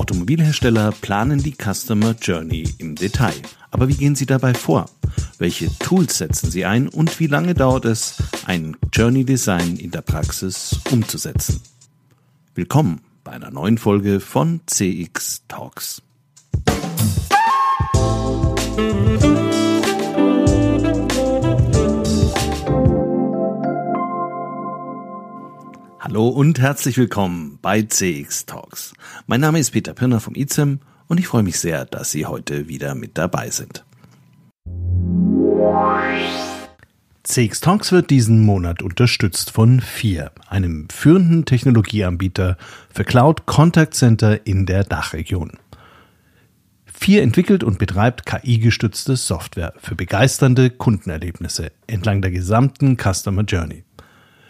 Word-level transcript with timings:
Automobilhersteller 0.00 0.92
planen 0.92 1.42
die 1.42 1.54
Customer 1.54 2.16
Journey 2.18 2.64
im 2.78 2.94
Detail. 2.94 3.34
Aber 3.70 3.86
wie 3.86 3.96
gehen 3.96 4.14
sie 4.16 4.24
dabei 4.24 4.54
vor? 4.54 4.88
Welche 5.36 5.68
Tools 5.78 6.16
setzen 6.16 6.50
sie 6.50 6.64
ein 6.64 6.88
und 6.88 7.20
wie 7.20 7.26
lange 7.26 7.52
dauert 7.52 7.84
es, 7.84 8.14
ein 8.46 8.78
Journey 8.94 9.26
Design 9.26 9.76
in 9.76 9.90
der 9.90 10.00
Praxis 10.00 10.80
umzusetzen? 10.90 11.60
Willkommen 12.54 13.02
bei 13.24 13.32
einer 13.32 13.50
neuen 13.50 13.76
Folge 13.76 14.20
von 14.20 14.62
CX 14.64 15.42
Talks. 15.48 16.00
Hallo 26.02 26.28
und 26.28 26.58
herzlich 26.58 26.96
willkommen 26.96 27.58
bei 27.60 27.82
CX 27.82 28.46
Talks. 28.46 28.94
Mein 29.26 29.42
Name 29.42 29.58
ist 29.58 29.72
Peter 29.72 29.92
Pirner 29.92 30.18
vom 30.18 30.34
ICEM 30.34 30.80
und 31.08 31.20
ich 31.20 31.26
freue 31.26 31.42
mich 31.42 31.60
sehr, 31.60 31.84
dass 31.84 32.10
Sie 32.10 32.24
heute 32.24 32.68
wieder 32.68 32.94
mit 32.94 33.18
dabei 33.18 33.50
sind. 33.50 33.84
CX 37.22 37.60
Talks 37.60 37.92
wird 37.92 38.08
diesen 38.08 38.40
Monat 38.46 38.80
unterstützt 38.80 39.50
von 39.50 39.82
FIR, 39.82 40.32
einem 40.48 40.88
führenden 40.88 41.44
Technologieanbieter 41.44 42.56
für 42.90 43.04
Cloud 43.04 43.44
Contact 43.44 43.92
Center 43.92 44.46
in 44.46 44.64
der 44.64 44.84
Dachregion. 44.84 45.58
FIR 46.86 47.22
entwickelt 47.22 47.62
und 47.62 47.78
betreibt 47.78 48.24
KI-gestützte 48.24 49.16
Software 49.16 49.74
für 49.76 49.96
begeisternde 49.96 50.70
Kundenerlebnisse 50.70 51.72
entlang 51.86 52.22
der 52.22 52.30
gesamten 52.30 52.96
Customer 52.96 53.42
Journey. 53.42 53.84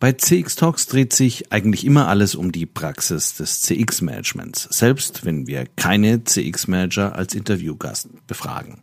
Bei 0.00 0.12
CX 0.12 0.56
Talks 0.56 0.86
dreht 0.86 1.12
sich 1.12 1.52
eigentlich 1.52 1.84
immer 1.84 2.08
alles 2.08 2.34
um 2.34 2.52
die 2.52 2.64
Praxis 2.64 3.34
des 3.34 3.60
CX-Managements, 3.60 4.66
selbst 4.70 5.26
wenn 5.26 5.46
wir 5.46 5.66
keine 5.76 6.24
CX-Manager 6.24 7.14
als 7.14 7.34
Interviewgast 7.34 8.08
befragen. 8.26 8.78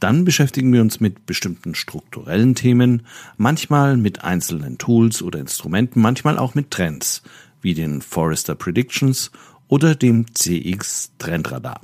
Dann 0.00 0.24
beschäftigen 0.24 0.72
wir 0.72 0.80
uns 0.80 0.98
mit 0.98 1.26
bestimmten 1.26 1.74
strukturellen 1.74 2.54
Themen, 2.54 3.02
manchmal 3.36 3.98
mit 3.98 4.24
einzelnen 4.24 4.78
Tools 4.78 5.20
oder 5.20 5.40
Instrumenten, 5.40 6.00
manchmal 6.00 6.38
auch 6.38 6.54
mit 6.54 6.70
Trends, 6.70 7.22
wie 7.60 7.74
den 7.74 8.00
Forrester 8.00 8.54
Predictions 8.54 9.32
oder 9.68 9.94
dem 9.94 10.24
CX 10.34 11.10
Trendradar. 11.18 11.82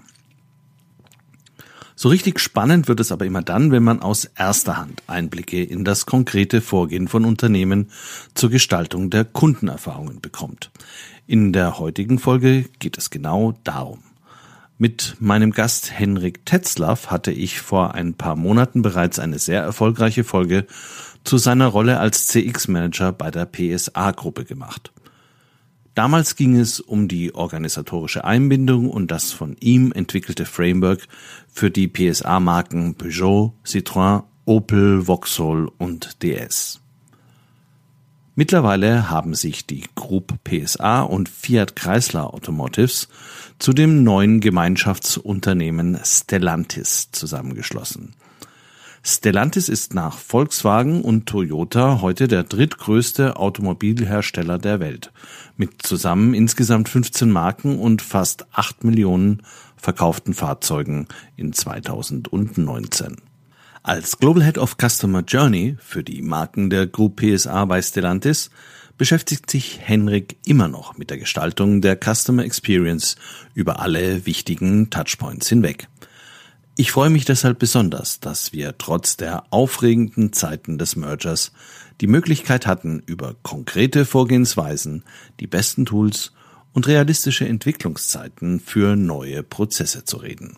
So 2.03 2.09
richtig 2.09 2.41
spannend 2.41 2.89
wird 2.89 2.99
es 2.99 3.13
aber 3.13 3.27
immer 3.27 3.43
dann, 3.43 3.71
wenn 3.71 3.85
man 3.85 4.03
aus 4.03 4.25
erster 4.25 4.77
Hand 4.77 5.05
Einblicke 5.07 5.63
in 5.63 5.85
das 5.85 6.05
konkrete 6.05 6.61
Vorgehen 6.61 7.07
von 7.07 7.25
Unternehmen 7.25 7.93
zur 8.35 8.51
Gestaltung 8.51 9.09
der 9.09 9.25
Kundenerfahrungen 9.25 10.21
bekommt. 10.21 10.73
In 11.29 11.53
der 11.53 11.79
heutigen 11.79 12.19
Folge 12.19 12.65
geht 12.81 12.99
es 12.99 13.11
genau 13.11 13.55
darum. 13.63 14.01
Mit 14.79 15.15
meinem 15.21 15.53
Gast 15.53 15.93
Henrik 15.93 16.45
Tetzlaff 16.45 17.13
hatte 17.13 17.31
ich 17.31 17.61
vor 17.61 17.95
ein 17.95 18.15
paar 18.15 18.35
Monaten 18.35 18.83
bereits 18.83 19.21
eine 19.21 19.39
sehr 19.39 19.63
erfolgreiche 19.63 20.25
Folge 20.25 20.67
zu 21.23 21.39
seiner 21.39 21.69
Rolle 21.69 22.01
als 22.01 22.27
CX-Manager 22.27 23.13
bei 23.13 23.31
der 23.31 23.47
PSA-Gruppe 23.47 24.45
gemacht. 24.45 24.91
Damals 25.95 26.37
ging 26.37 26.57
es 26.57 26.81
um 26.81 27.07
die 27.07 27.35
organisatorische 27.35 28.25
Einbindung 28.25 28.89
und 28.89 29.11
das 29.11 29.33
von 29.33 29.57
ihm 29.61 29.93
entwickelte 29.93 30.47
Framework 30.47 31.07
für 31.53 31.71
die 31.71 31.87
PSA-Marken 31.87 32.95
Peugeot, 32.95 33.53
Citroën, 33.67 34.23
Opel, 34.47 35.03
Vauxhall 35.03 35.69
und 35.79 36.23
DS. 36.23 36.81
Mittlerweile 38.35 39.11
haben 39.11 39.35
sich 39.35 39.67
die 39.67 39.85
Group 39.95 40.43
PSA 40.45 41.03
und 41.03 41.29
Fiat 41.29 41.77
Chrysler 41.77 42.33
Automotives 42.33 43.09
zu 43.59 43.75
dem 43.75 44.03
neuen 44.03 44.41
Gemeinschaftsunternehmen 44.41 45.99
Stellantis 46.03 47.11
zusammengeschlossen. 47.13 48.15
Stellantis 49.05 49.69
ist 49.69 49.95
nach 49.95 50.17
Volkswagen 50.17 51.03
und 51.03 51.27
Toyota 51.27 52.01
heute 52.03 52.29
der 52.29 52.45
drittgrößte 52.45 53.37
Automobilhersteller 53.37 54.59
der 54.59 54.79
Welt, 54.79 55.11
mit 55.57 55.83
zusammen 55.83 56.35
insgesamt 56.35 56.89
15 56.89 57.29
Marken 57.29 57.81
und 57.81 58.01
fast 58.01 58.47
8 58.53 58.85
Millionen 58.85 59.43
verkauften 59.77 60.35
Fahrzeugen 60.35 61.09
in 61.37 61.53
2019. 61.53 63.17
Als 63.83 64.19
Global 64.19 64.45
Head 64.45 64.59
of 64.59 64.77
Customer 64.81 65.25
Journey 65.27 65.77
für 65.81 66.05
die 66.05 66.23
Marken 66.23 66.71
der 66.71 66.87
Group 66.87 67.21
PSA 67.21 67.65
bei 67.65 67.83
Stellantis 67.83 68.51
beschäftigt 68.97 69.51
sich 69.51 69.81
Henrik 69.83 70.37
immer 70.47 70.69
noch 70.69 70.97
mit 70.97 71.11
der 71.11 71.19
Gestaltung 71.19 71.81
der 71.81 71.99
Customer 71.99 72.45
Experience 72.45 73.17
über 73.55 73.81
alle 73.81 74.27
wichtigen 74.27 74.91
Touchpoints 74.91 75.49
hinweg. 75.49 75.89
Ich 76.75 76.91
freue 76.91 77.11
mich 77.11 77.27
deshalb 77.27 77.59
besonders, 77.59 78.19
dass 78.21 78.55
wir 78.55 78.79
trotz 78.79 79.19
der 79.19 79.45
aufregenden 79.51 80.33
Zeiten 80.33 80.79
des 80.79 80.97
Mergers 80.97 81.53
die 82.01 82.07
Möglichkeit 82.07 82.67
hatten, 82.67 83.03
über 83.05 83.37
konkrete 83.43 84.07
Vorgehensweisen, 84.07 85.05
die 85.39 85.47
besten 85.47 85.85
Tools 85.85 86.33
und 86.73 86.87
realistische 86.87 87.47
Entwicklungszeiten 87.47 88.59
für 88.59 88.97
neue 88.97 89.43
Prozesse 89.43 90.05
zu 90.05 90.17
reden. 90.17 90.57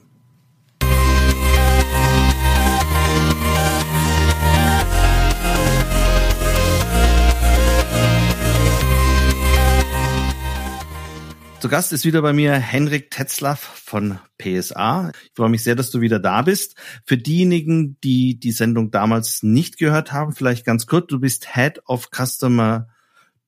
Zu 11.64 11.70
Gast 11.70 11.94
ist 11.94 12.04
wieder 12.04 12.20
bei 12.20 12.34
mir 12.34 12.52
Henrik 12.56 13.10
Tetzlaff 13.10 13.58
von 13.58 14.18
PSA. 14.36 15.12
Ich 15.24 15.30
freue 15.34 15.48
mich 15.48 15.62
sehr, 15.62 15.74
dass 15.74 15.90
du 15.90 16.02
wieder 16.02 16.18
da 16.18 16.42
bist. 16.42 16.76
Für 17.06 17.16
diejenigen, 17.16 17.98
die 18.04 18.38
die 18.38 18.52
Sendung 18.52 18.90
damals 18.90 19.42
nicht 19.42 19.78
gehört 19.78 20.12
haben, 20.12 20.34
vielleicht 20.34 20.66
ganz 20.66 20.86
kurz, 20.86 21.06
du 21.06 21.20
bist 21.20 21.54
Head 21.54 21.80
of 21.86 22.10
Customer 22.14 22.88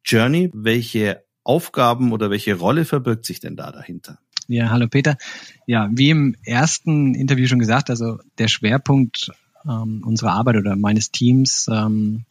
Journey. 0.02 0.50
Welche 0.54 1.24
Aufgaben 1.44 2.10
oder 2.10 2.30
welche 2.30 2.54
Rolle 2.54 2.86
verbirgt 2.86 3.26
sich 3.26 3.40
denn 3.40 3.54
da 3.54 3.70
dahinter? 3.70 4.18
Ja, 4.48 4.70
hallo 4.70 4.88
Peter. 4.88 5.18
Ja, 5.66 5.90
wie 5.92 6.08
im 6.08 6.36
ersten 6.42 7.14
Interview 7.14 7.46
schon 7.46 7.58
gesagt, 7.58 7.90
also 7.90 8.18
der 8.38 8.48
Schwerpunkt 8.48 9.30
ähm, 9.68 10.02
unserer 10.06 10.32
Arbeit 10.32 10.56
oder 10.56 10.74
meines 10.74 11.10
Teams 11.10 11.68
ähm, 11.70 12.24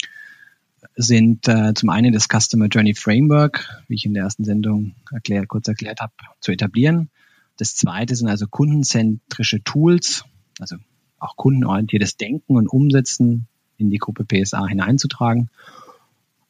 sind 0.96 1.48
äh, 1.48 1.74
zum 1.74 1.90
einen 1.90 2.14
das 2.14 2.28
Customer 2.28 2.68
Journey 2.68 2.96
Framework, 2.96 3.84
wie 3.88 3.96
ich 3.96 4.06
in 4.06 4.14
der 4.14 4.24
ersten 4.24 4.46
Sendung 4.46 4.96
erklärt, 5.12 5.48
kurz 5.48 5.68
erklärt 5.68 6.00
habe, 6.00 6.14
zu 6.40 6.52
etablieren. 6.52 7.10
Das 7.58 7.76
zweite 7.76 8.16
sind 8.16 8.28
also 8.28 8.48
kundenzentrische 8.48 9.64
Tools, 9.64 10.26
also 10.60 10.78
auch 11.20 11.36
kundenorientiertes 11.36 12.18
Denken 12.18 12.56
und 12.56 12.68
Umsetzen 12.68 13.48
in 13.78 13.90
die 13.90 13.98
Gruppe 13.98 14.26
PSA 14.26 14.68
hineinzutragen 14.68 15.50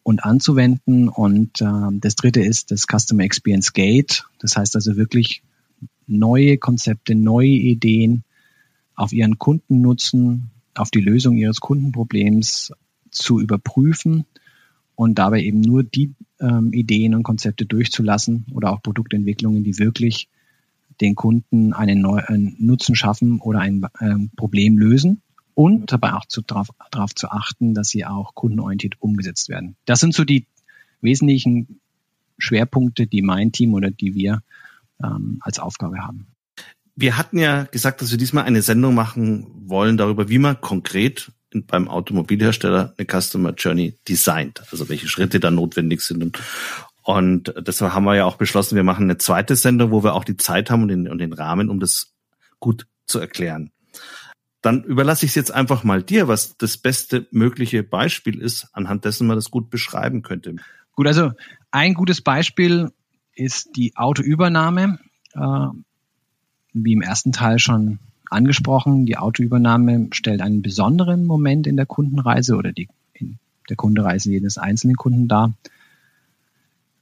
und 0.03 0.23
anzuwenden. 0.23 1.09
Und 1.09 1.61
äh, 1.61 1.99
das 1.99 2.15
dritte 2.15 2.41
ist 2.41 2.71
das 2.71 2.85
Customer 2.87 3.23
Experience 3.23 3.73
Gate. 3.73 4.25
Das 4.39 4.55
heißt 4.55 4.75
also 4.75 4.95
wirklich 4.95 5.41
neue 6.07 6.57
Konzepte, 6.57 7.15
neue 7.15 7.47
Ideen 7.47 8.23
auf 8.95 9.11
ihren 9.11 9.39
Kunden 9.39 9.81
nutzen, 9.81 10.51
auf 10.75 10.91
die 10.91 11.01
Lösung 11.01 11.35
ihres 11.35 11.59
Kundenproblems 11.59 12.71
zu 13.15 13.39
überprüfen 13.39 14.25
und 14.95 15.19
dabei 15.19 15.41
eben 15.41 15.61
nur 15.61 15.83
die 15.83 16.13
ähm, 16.39 16.73
Ideen 16.73 17.15
und 17.15 17.23
Konzepte 17.23 17.65
durchzulassen 17.65 18.45
oder 18.53 18.71
auch 18.71 18.81
Produktentwicklungen, 18.81 19.63
die 19.63 19.77
wirklich 19.79 20.29
den 21.01 21.15
Kunden 21.15 21.73
einen, 21.73 22.01
neuen 22.01 22.25
einen 22.25 22.55
Nutzen 22.59 22.95
schaffen 22.95 23.39
oder 23.39 23.59
ein 23.59 23.85
ähm, 23.99 24.29
Problem 24.35 24.77
lösen 24.77 25.21
und 25.53 25.91
dabei 25.91 26.13
auch 26.13 26.25
darauf 26.47 26.69
darauf 26.91 27.15
zu 27.15 27.29
achten, 27.29 27.73
dass 27.73 27.89
sie 27.89 28.05
auch 28.05 28.33
kundenorientiert 28.35 28.95
umgesetzt 28.99 29.49
werden. 29.49 29.75
Das 29.85 29.99
sind 29.99 30.13
so 30.13 30.23
die 30.23 30.45
wesentlichen 31.01 31.79
Schwerpunkte, 32.37 33.07
die 33.07 33.21
mein 33.21 33.51
Team 33.51 33.73
oder 33.73 33.91
die 33.91 34.13
wir 34.15 34.41
ähm, 35.03 35.39
als 35.41 35.59
Aufgabe 35.59 35.99
haben. 35.99 36.27
Wir 36.95 37.17
hatten 37.17 37.37
ja 37.37 37.63
gesagt, 37.63 38.01
dass 38.01 38.11
wir 38.11 38.17
diesmal 38.17 38.45
eine 38.45 38.61
Sendung 38.61 38.95
machen 38.95 39.47
wollen 39.67 39.97
darüber, 39.97 40.29
wie 40.29 40.37
man 40.37 40.61
konkret 40.61 41.31
beim 41.63 41.87
Automobilhersteller 41.87 42.93
eine 42.97 43.21
Customer 43.21 43.53
Journey 43.53 43.97
designt, 44.07 44.61
also 44.71 44.89
welche 44.89 45.07
Schritte 45.07 45.39
da 45.39 45.51
notwendig 45.51 46.01
sind. 46.01 46.39
Und 47.01 47.53
deshalb 47.65 47.93
haben 47.93 48.05
wir 48.05 48.15
ja 48.15 48.25
auch 48.25 48.37
beschlossen, 48.37 48.75
wir 48.75 48.83
machen 48.83 49.03
eine 49.03 49.17
zweite 49.17 49.55
Sendung, 49.55 49.91
wo 49.91 50.03
wir 50.03 50.13
auch 50.15 50.23
die 50.23 50.37
Zeit 50.37 50.69
haben 50.69 50.83
und 50.83 50.87
den, 50.89 51.07
und 51.07 51.19
den 51.19 51.33
Rahmen, 51.33 51.69
um 51.69 51.79
das 51.79 52.13
gut 52.59 52.87
zu 53.05 53.19
erklären. 53.19 53.71
Dann 54.61 54.83
überlasse 54.83 55.25
ich 55.25 55.31
es 55.31 55.35
jetzt 55.35 55.53
einfach 55.53 55.83
mal 55.83 56.01
dir, 56.01 56.27
was 56.27 56.57
das 56.57 56.77
beste 56.77 57.27
mögliche 57.29 57.83
Beispiel 57.83 58.39
ist, 58.41 58.67
anhand 58.73 59.05
dessen 59.05 59.27
man 59.27 59.37
das 59.37 59.51
gut 59.51 59.69
beschreiben 59.69 60.23
könnte. 60.23 60.55
Gut, 60.93 61.05
also 61.05 61.33
ein 61.69 61.93
gutes 61.93 62.21
Beispiel 62.21 62.91
ist 63.35 63.69
die 63.75 63.95
Autoübernahme. 63.95 64.97
Äh, 65.33 65.67
wie 66.75 66.93
im 66.93 67.01
ersten 67.01 67.31
Teil 67.31 67.57
schon 67.57 67.99
angesprochen, 68.29 69.05
die 69.05 69.17
Autoübernahme 69.17 70.07
stellt 70.11 70.41
einen 70.41 70.61
besonderen 70.61 71.25
Moment 71.25 71.67
in 71.67 71.77
der 71.77 71.85
Kundenreise 71.85 72.55
oder 72.55 72.71
die, 72.71 72.89
in 73.13 73.37
der 73.69 73.75
Kundenreise 73.75 74.31
jedes 74.31 74.57
einzelnen 74.57 74.95
Kunden 74.95 75.27
dar, 75.27 75.53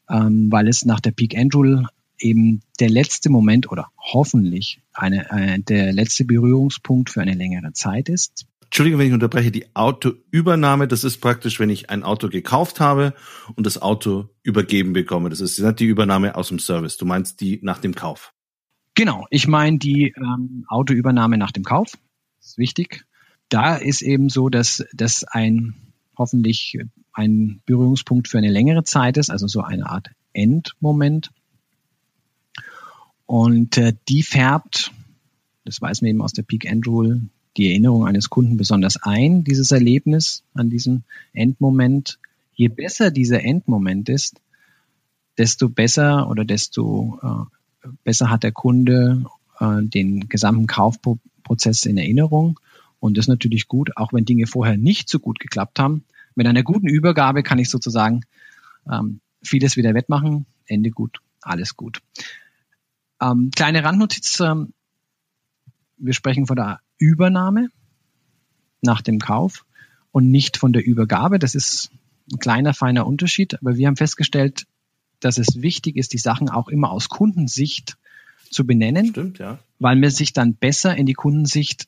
ähm, 0.10 0.52
weil 0.52 0.68
es 0.68 0.86
nach 0.86 1.00
der 1.00 1.12
Peak 1.12 1.36
Rule 1.54 1.88
eben 2.20 2.62
der 2.80 2.90
letzte 2.90 3.30
Moment 3.30 3.72
oder 3.72 3.88
hoffentlich 3.98 4.82
eine, 4.94 5.30
äh, 5.32 5.60
der 5.60 5.94
letzte 5.94 6.26
Berührungspunkt 6.26 7.10
für 7.10 7.22
eine 7.22 7.34
längere 7.34 7.74
Zeit 7.74 8.10
ist. 8.10 8.46
Entschuldigung, 8.74 9.00
wenn 9.00 9.08
ich 9.08 9.14
unterbreche, 9.14 9.52
die 9.52 9.68
Autoübernahme, 9.76 10.88
das 10.88 11.04
ist 11.04 11.20
praktisch, 11.20 11.60
wenn 11.60 11.70
ich 11.70 11.92
ein 11.92 12.02
Auto 12.02 12.28
gekauft 12.28 12.80
habe 12.80 13.14
und 13.56 13.68
das 13.68 13.80
Auto 13.80 14.30
übergeben 14.42 14.94
bekomme. 14.94 15.30
Das 15.30 15.42
ist 15.42 15.60
nicht 15.60 15.80
die 15.80 15.86
Übernahme 15.86 16.36
aus 16.36 16.48
dem 16.48 16.58
Service. 16.58 16.98
Du 16.98 17.06
meinst 17.06 17.40
die 17.40 17.60
nach 17.62 17.78
dem 17.78 17.94
Kauf. 17.94 18.34
Genau, 18.96 19.26
ich 19.32 19.48
meine 19.48 19.80
die 19.80 20.14
ähm, 20.16 20.66
Autoübernahme 20.68 21.38
nach 21.38 21.52
dem 21.52 21.64
Kauf. 21.64 21.98
Das 22.40 22.50
ist 22.50 22.58
wichtig. 22.58 23.06
Da 23.50 23.76
ist 23.76 24.02
eben 24.02 24.30
so, 24.30 24.50
dass 24.50 24.86
das 24.94 25.24
ein 25.24 25.76
hoffentlich 26.18 26.78
ein 27.12 27.62
Berührungspunkt 27.66 28.28
für 28.28 28.38
eine 28.38 28.52
längere 28.52 28.84
Zeit 28.84 29.18
ist, 29.18 29.30
also 29.30 29.48
so 29.48 29.62
eine 29.62 29.90
Art 29.90 30.10
Endmoment. 30.34 31.32
Und 33.26 33.78
äh, 33.78 33.94
die 34.10 34.24
färbt, 34.24 34.92
das 35.66 35.82
weiß 35.82 36.02
man 36.02 36.10
eben 36.10 36.22
aus 36.22 36.34
der 36.34 36.44
Peak 36.44 36.66
End 36.66 36.86
Rule, 36.88 37.22
die 37.58 37.70
Erinnerung 37.70 38.06
eines 38.06 38.30
Kunden 38.30 38.58
besonders 38.58 38.98
ein, 39.02 39.44
dieses 39.44 39.72
Erlebnis 39.72 40.44
an 40.54 40.70
diesem 40.70 41.04
Endmoment. 41.34 42.20
Je 42.54 42.68
besser 42.68 43.12
dieser 43.12 43.44
Endmoment 43.44 44.10
ist, 44.10 44.40
desto 45.38 45.70
besser 45.70 46.30
oder 46.30 46.46
desto 46.46 47.20
äh, 47.22 47.56
besser 48.04 48.30
hat 48.30 48.44
der 48.44 48.52
Kunde 48.52 49.26
äh, 49.60 49.82
den 49.82 50.30
gesamten 50.30 50.68
Kaufprozess 50.68 51.86
in 51.86 51.98
Erinnerung. 51.98 52.60
Und 53.00 53.18
das 53.18 53.26
ist 53.26 53.30
natürlich 53.30 53.68
gut, 53.68 53.98
auch 53.98 54.14
wenn 54.14 54.26
Dinge 54.26 54.48
vorher 54.48 54.78
nicht 54.78 55.10
so 55.10 55.20
gut 55.20 55.40
geklappt 55.40 55.80
haben. 55.80 56.06
Mit 56.36 56.48
einer 56.48 56.64
guten 56.64 56.88
Übergabe 56.88 57.44
kann 57.44 57.60
ich 57.60 57.70
sozusagen 57.70 58.22
ähm, 58.90 59.20
vieles 59.44 59.76
wieder 59.76 59.94
wettmachen. 59.94 60.46
Ende 60.66 60.90
gut, 60.90 61.20
alles 61.42 61.76
gut. 61.76 62.02
Ähm, 63.22 63.52
kleine 63.56 63.84
Randnotiz. 63.84 64.40
Ähm, 64.40 64.74
wir 65.98 66.14
sprechen 66.14 66.48
von 66.48 66.56
der 66.56 66.80
Übernahme 66.98 67.70
nach 68.82 69.02
dem 69.02 69.20
Kauf 69.20 69.66
und 70.12 70.32
nicht 70.32 70.58
von 70.58 70.74
der 70.74 70.86
Übergabe. 70.86 71.40
Das 71.40 71.56
ist 71.56 71.92
ein 72.32 72.40
kleiner, 72.40 72.74
feiner 72.74 73.06
Unterschied. 73.06 73.60
Aber 73.62 73.76
wir 73.76 73.88
haben 73.88 73.98
festgestellt, 73.98 74.66
dass 75.26 75.38
es 75.38 75.62
wichtig 75.62 75.98
ist, 75.98 76.14
die 76.14 76.18
Sachen 76.18 76.50
auch 76.50 76.68
immer 76.68 76.92
aus 76.92 77.10
Kundensicht 77.10 77.98
zu 78.50 78.66
benennen, 78.66 79.08
Stimmt, 79.08 79.40
ja. 79.40 79.60
weil 79.80 79.96
man 79.96 80.10
sich 80.10 80.34
dann 80.34 80.54
besser 80.54 80.96
in 80.96 81.06
die 81.06 81.14
Kundensicht 81.14 81.88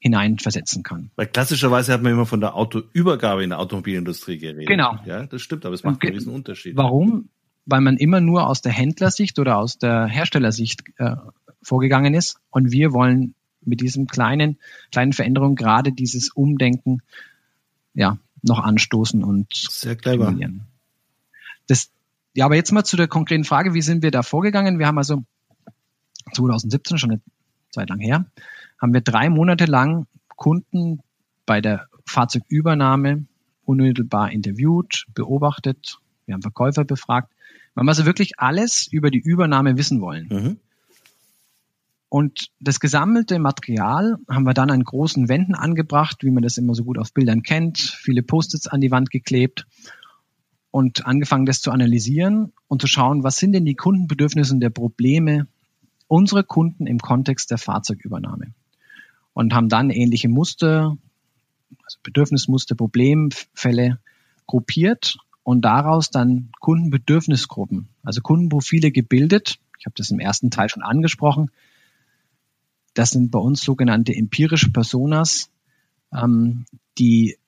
hineinversetzen 0.00 0.82
kann. 0.82 1.10
Weil 1.16 1.26
klassischerweise 1.26 1.92
hat 1.92 2.02
man 2.02 2.12
immer 2.12 2.26
von 2.26 2.40
der 2.40 2.54
Autoübergabe 2.54 3.44
in 3.44 3.50
der 3.50 3.58
Automobilindustrie 3.58 4.38
geredet. 4.38 4.66
Genau. 4.66 4.98
Ja, 5.04 5.26
das 5.26 5.42
stimmt, 5.42 5.66
aber 5.66 5.74
es 5.74 5.84
macht 5.84 6.02
einen 6.02 6.14
riesen 6.14 6.32
Unterschied. 6.32 6.76
Warum? 6.76 7.28
Weil 7.66 7.82
man 7.82 7.98
immer 7.98 8.20
nur 8.20 8.48
aus 8.48 8.62
der 8.62 8.72
Händlersicht 8.72 9.38
oder 9.38 9.58
aus 9.58 9.78
der 9.78 10.06
Herstellersicht 10.06 10.84
äh, 10.96 11.16
vorgegangen 11.62 12.14
ist 12.14 12.40
und 12.48 12.72
wir 12.72 12.92
wollen 12.92 13.34
mit 13.62 13.82
diesem 13.82 14.06
kleinen, 14.06 14.58
kleinen 14.90 15.12
Veränderung 15.12 15.54
gerade 15.54 15.92
dieses 15.92 16.30
Umdenken 16.30 17.02
ja 17.92 18.18
noch 18.42 18.58
anstoßen 18.58 19.22
und 19.22 19.48
Sehr 19.52 19.96
clever. 19.96 20.34
Das, 21.66 21.90
ja, 22.34 22.44
aber 22.44 22.56
jetzt 22.56 22.72
mal 22.72 22.84
zu 22.84 22.96
der 22.96 23.08
konkreten 23.08 23.44
Frage, 23.44 23.74
wie 23.74 23.82
sind 23.82 24.02
wir 24.02 24.10
da 24.10 24.22
vorgegangen? 24.22 24.78
Wir 24.78 24.86
haben 24.86 24.98
also 24.98 25.24
2017, 26.34 26.98
schon 26.98 27.12
eine 27.12 27.20
Zeit 27.70 27.88
lang 27.88 28.00
her, 28.00 28.26
haben 28.80 28.94
wir 28.94 29.00
drei 29.00 29.28
Monate 29.28 29.64
lang 29.64 30.06
Kunden 30.36 31.00
bei 31.46 31.60
der 31.60 31.88
Fahrzeugübernahme 32.06 33.26
unmittelbar 33.64 34.30
interviewt, 34.32 35.06
beobachtet, 35.14 35.98
wir 36.26 36.34
haben 36.34 36.42
Verkäufer 36.42 36.84
befragt. 36.84 37.32
Wir 37.74 37.80
haben 37.80 37.88
also 37.88 38.06
wirklich 38.06 38.38
alles 38.38 38.86
über 38.90 39.10
die 39.10 39.18
Übernahme 39.18 39.76
wissen 39.76 40.00
wollen. 40.00 40.28
Mhm. 40.30 40.56
Und 42.08 42.50
das 42.60 42.80
gesammelte 42.80 43.38
Material 43.38 44.16
haben 44.28 44.44
wir 44.44 44.54
dann 44.54 44.70
an 44.70 44.82
großen 44.82 45.28
Wänden 45.28 45.54
angebracht, 45.54 46.24
wie 46.24 46.30
man 46.30 46.42
das 46.42 46.56
immer 46.56 46.74
so 46.74 46.84
gut 46.84 46.98
auf 46.98 47.12
Bildern 47.12 47.42
kennt, 47.42 47.78
viele 47.78 48.22
Post-its 48.22 48.66
an 48.66 48.80
die 48.80 48.90
Wand 48.90 49.10
geklebt 49.10 49.66
und 50.70 51.06
angefangen, 51.06 51.46
das 51.46 51.60
zu 51.60 51.70
analysieren 51.70 52.52
und 52.68 52.80
zu 52.80 52.86
schauen, 52.86 53.24
was 53.24 53.36
sind 53.36 53.52
denn 53.52 53.64
die 53.64 53.74
Kundenbedürfnisse 53.74 54.54
und 54.54 54.60
der 54.60 54.70
Probleme 54.70 55.46
unserer 56.06 56.42
Kunden 56.42 56.86
im 56.86 56.98
Kontext 56.98 57.50
der 57.50 57.58
Fahrzeugübernahme. 57.58 58.52
Und 59.32 59.54
haben 59.54 59.68
dann 59.68 59.90
ähnliche 59.90 60.28
Muster, 60.28 60.96
also 61.84 61.98
Bedürfnismuster, 62.02 62.74
Problemfälle 62.74 64.00
gruppiert 64.46 65.18
und 65.42 65.62
daraus 65.62 66.10
dann 66.10 66.50
Kundenbedürfnisgruppen, 66.60 67.88
also 68.02 68.20
Kundenprofile 68.20 68.90
gebildet. 68.90 69.58
Ich 69.78 69.86
habe 69.86 69.94
das 69.96 70.10
im 70.10 70.18
ersten 70.18 70.50
Teil 70.50 70.68
schon 70.68 70.82
angesprochen. 70.82 71.50
Das 72.94 73.10
sind 73.10 73.30
bei 73.30 73.38
uns 73.38 73.62
sogenannte 73.62 74.14
empirische 74.14 74.70
Personas, 74.70 75.50
ähm, 76.12 76.66
die, 76.98 77.38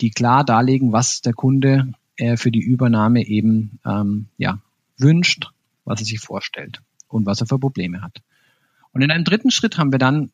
die 0.00 0.10
klar 0.10 0.44
darlegen, 0.44 0.92
was 0.92 1.20
der 1.20 1.32
Kunde 1.32 1.92
er 2.16 2.36
für 2.36 2.50
die 2.50 2.62
Übernahme 2.62 3.26
eben 3.26 3.78
ähm, 3.84 4.26
ja, 4.38 4.60
wünscht, 4.98 5.50
was 5.84 6.00
er 6.00 6.06
sich 6.06 6.20
vorstellt 6.20 6.80
und 7.08 7.26
was 7.26 7.40
er 7.40 7.46
für 7.46 7.58
Probleme 7.58 8.02
hat. 8.02 8.22
Und 8.92 9.02
in 9.02 9.10
einem 9.10 9.24
dritten 9.24 9.50
Schritt 9.50 9.78
haben 9.78 9.92
wir 9.92 9.98
dann 9.98 10.30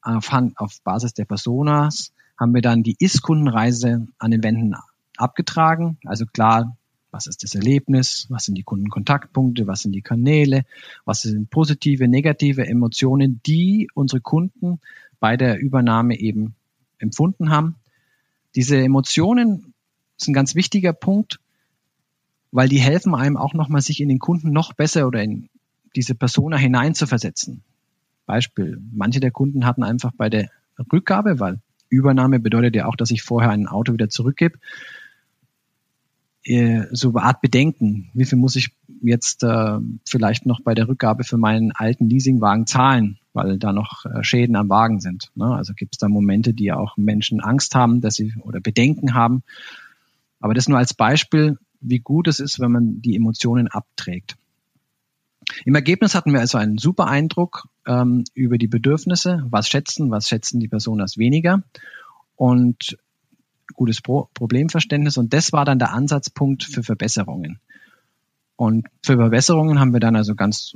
auf, 0.00 0.30
auf 0.56 0.80
Basis 0.82 1.14
der 1.14 1.24
Personas 1.24 2.12
haben 2.38 2.54
wir 2.54 2.62
dann 2.62 2.82
die 2.82 2.96
Ist-Kundenreise 2.98 4.08
an 4.18 4.30
den 4.30 4.42
Wänden 4.42 4.74
abgetragen. 5.16 5.98
Also 6.04 6.26
klar, 6.26 6.76
was 7.10 7.26
ist 7.26 7.42
das 7.42 7.54
Erlebnis, 7.54 8.26
was 8.30 8.46
sind 8.46 8.56
die 8.56 8.62
Kundenkontaktpunkte, 8.62 9.66
was 9.66 9.80
sind 9.80 9.92
die 9.92 10.02
Kanäle, 10.02 10.64
was 11.04 11.22
sind 11.22 11.50
positive, 11.50 12.08
negative 12.08 12.66
Emotionen, 12.66 13.40
die 13.46 13.88
unsere 13.94 14.20
Kunden 14.20 14.80
bei 15.20 15.36
der 15.36 15.60
Übernahme 15.60 16.18
eben 16.18 16.54
empfunden 16.98 17.50
haben. 17.50 17.76
Diese 18.54 18.78
Emotionen 18.78 19.71
ist 20.22 20.28
ein 20.28 20.34
ganz 20.34 20.54
wichtiger 20.54 20.92
Punkt, 20.92 21.40
weil 22.50 22.68
die 22.68 22.80
helfen 22.80 23.14
einem 23.14 23.36
auch 23.36 23.54
nochmal, 23.54 23.80
sich 23.80 24.00
in 24.00 24.08
den 24.08 24.18
Kunden 24.18 24.50
noch 24.52 24.72
besser 24.72 25.06
oder 25.06 25.22
in 25.22 25.48
diese 25.94 26.14
Persona 26.14 26.56
hineinzuversetzen. 26.56 27.62
Beispiel, 28.26 28.80
manche 28.92 29.20
der 29.20 29.30
Kunden 29.30 29.66
hatten 29.66 29.82
einfach 29.82 30.12
bei 30.16 30.30
der 30.30 30.50
Rückgabe, 30.92 31.40
weil 31.40 31.58
Übernahme 31.88 32.40
bedeutet 32.40 32.74
ja 32.74 32.86
auch, 32.86 32.96
dass 32.96 33.10
ich 33.10 33.22
vorher 33.22 33.50
ein 33.50 33.66
Auto 33.66 33.92
wieder 33.92 34.08
zurückgebe, 34.08 34.58
äh, 36.44 36.84
so 36.90 37.10
eine 37.10 37.22
Art 37.22 37.40
Bedenken. 37.40 38.10
Wie 38.14 38.24
viel 38.24 38.38
muss 38.38 38.56
ich 38.56 38.72
jetzt 39.02 39.42
äh, 39.42 39.78
vielleicht 40.06 40.46
noch 40.46 40.60
bei 40.60 40.74
der 40.74 40.88
Rückgabe 40.88 41.24
für 41.24 41.36
meinen 41.36 41.72
alten 41.72 42.08
Leasingwagen 42.08 42.66
zahlen, 42.66 43.18
weil 43.32 43.58
da 43.58 43.72
noch 43.72 44.04
äh, 44.06 44.24
Schäden 44.24 44.56
am 44.56 44.68
Wagen 44.68 45.00
sind. 45.00 45.30
Ne? 45.34 45.46
Also 45.46 45.74
gibt 45.74 45.94
es 45.94 45.98
da 45.98 46.08
Momente, 46.08 46.54
die 46.54 46.72
auch 46.72 46.96
Menschen 46.96 47.40
Angst 47.40 47.74
haben, 47.74 48.00
dass 48.00 48.14
sie 48.14 48.34
oder 48.40 48.60
Bedenken 48.60 49.14
haben, 49.14 49.42
aber 50.42 50.54
das 50.54 50.68
nur 50.68 50.78
als 50.78 50.92
Beispiel, 50.92 51.56
wie 51.80 52.00
gut 52.00 52.28
es 52.28 52.40
ist, 52.40 52.60
wenn 52.60 52.72
man 52.72 53.00
die 53.00 53.16
Emotionen 53.16 53.68
abträgt. 53.68 54.36
Im 55.64 55.74
Ergebnis 55.74 56.14
hatten 56.14 56.32
wir 56.32 56.40
also 56.40 56.58
einen 56.58 56.78
super 56.78 57.06
Eindruck 57.06 57.68
ähm, 57.86 58.24
über 58.34 58.58
die 58.58 58.68
Bedürfnisse, 58.68 59.46
was 59.48 59.68
schätzen, 59.68 60.10
was 60.10 60.28
schätzen 60.28 60.60
die 60.60 60.68
Personen 60.68 61.00
als 61.00 61.16
weniger 61.16 61.62
und 62.36 62.98
gutes 63.74 64.00
Pro 64.00 64.28
Problemverständnis. 64.34 65.16
Und 65.16 65.32
das 65.32 65.52
war 65.52 65.64
dann 65.64 65.78
der 65.78 65.92
Ansatzpunkt 65.92 66.64
für 66.64 66.82
Verbesserungen. 66.82 67.58
Und 68.56 68.86
für 69.02 69.16
Verbesserungen 69.16 69.80
haben 69.80 69.92
wir 69.92 70.00
dann 70.00 70.16
also 70.16 70.34
ganz 70.34 70.74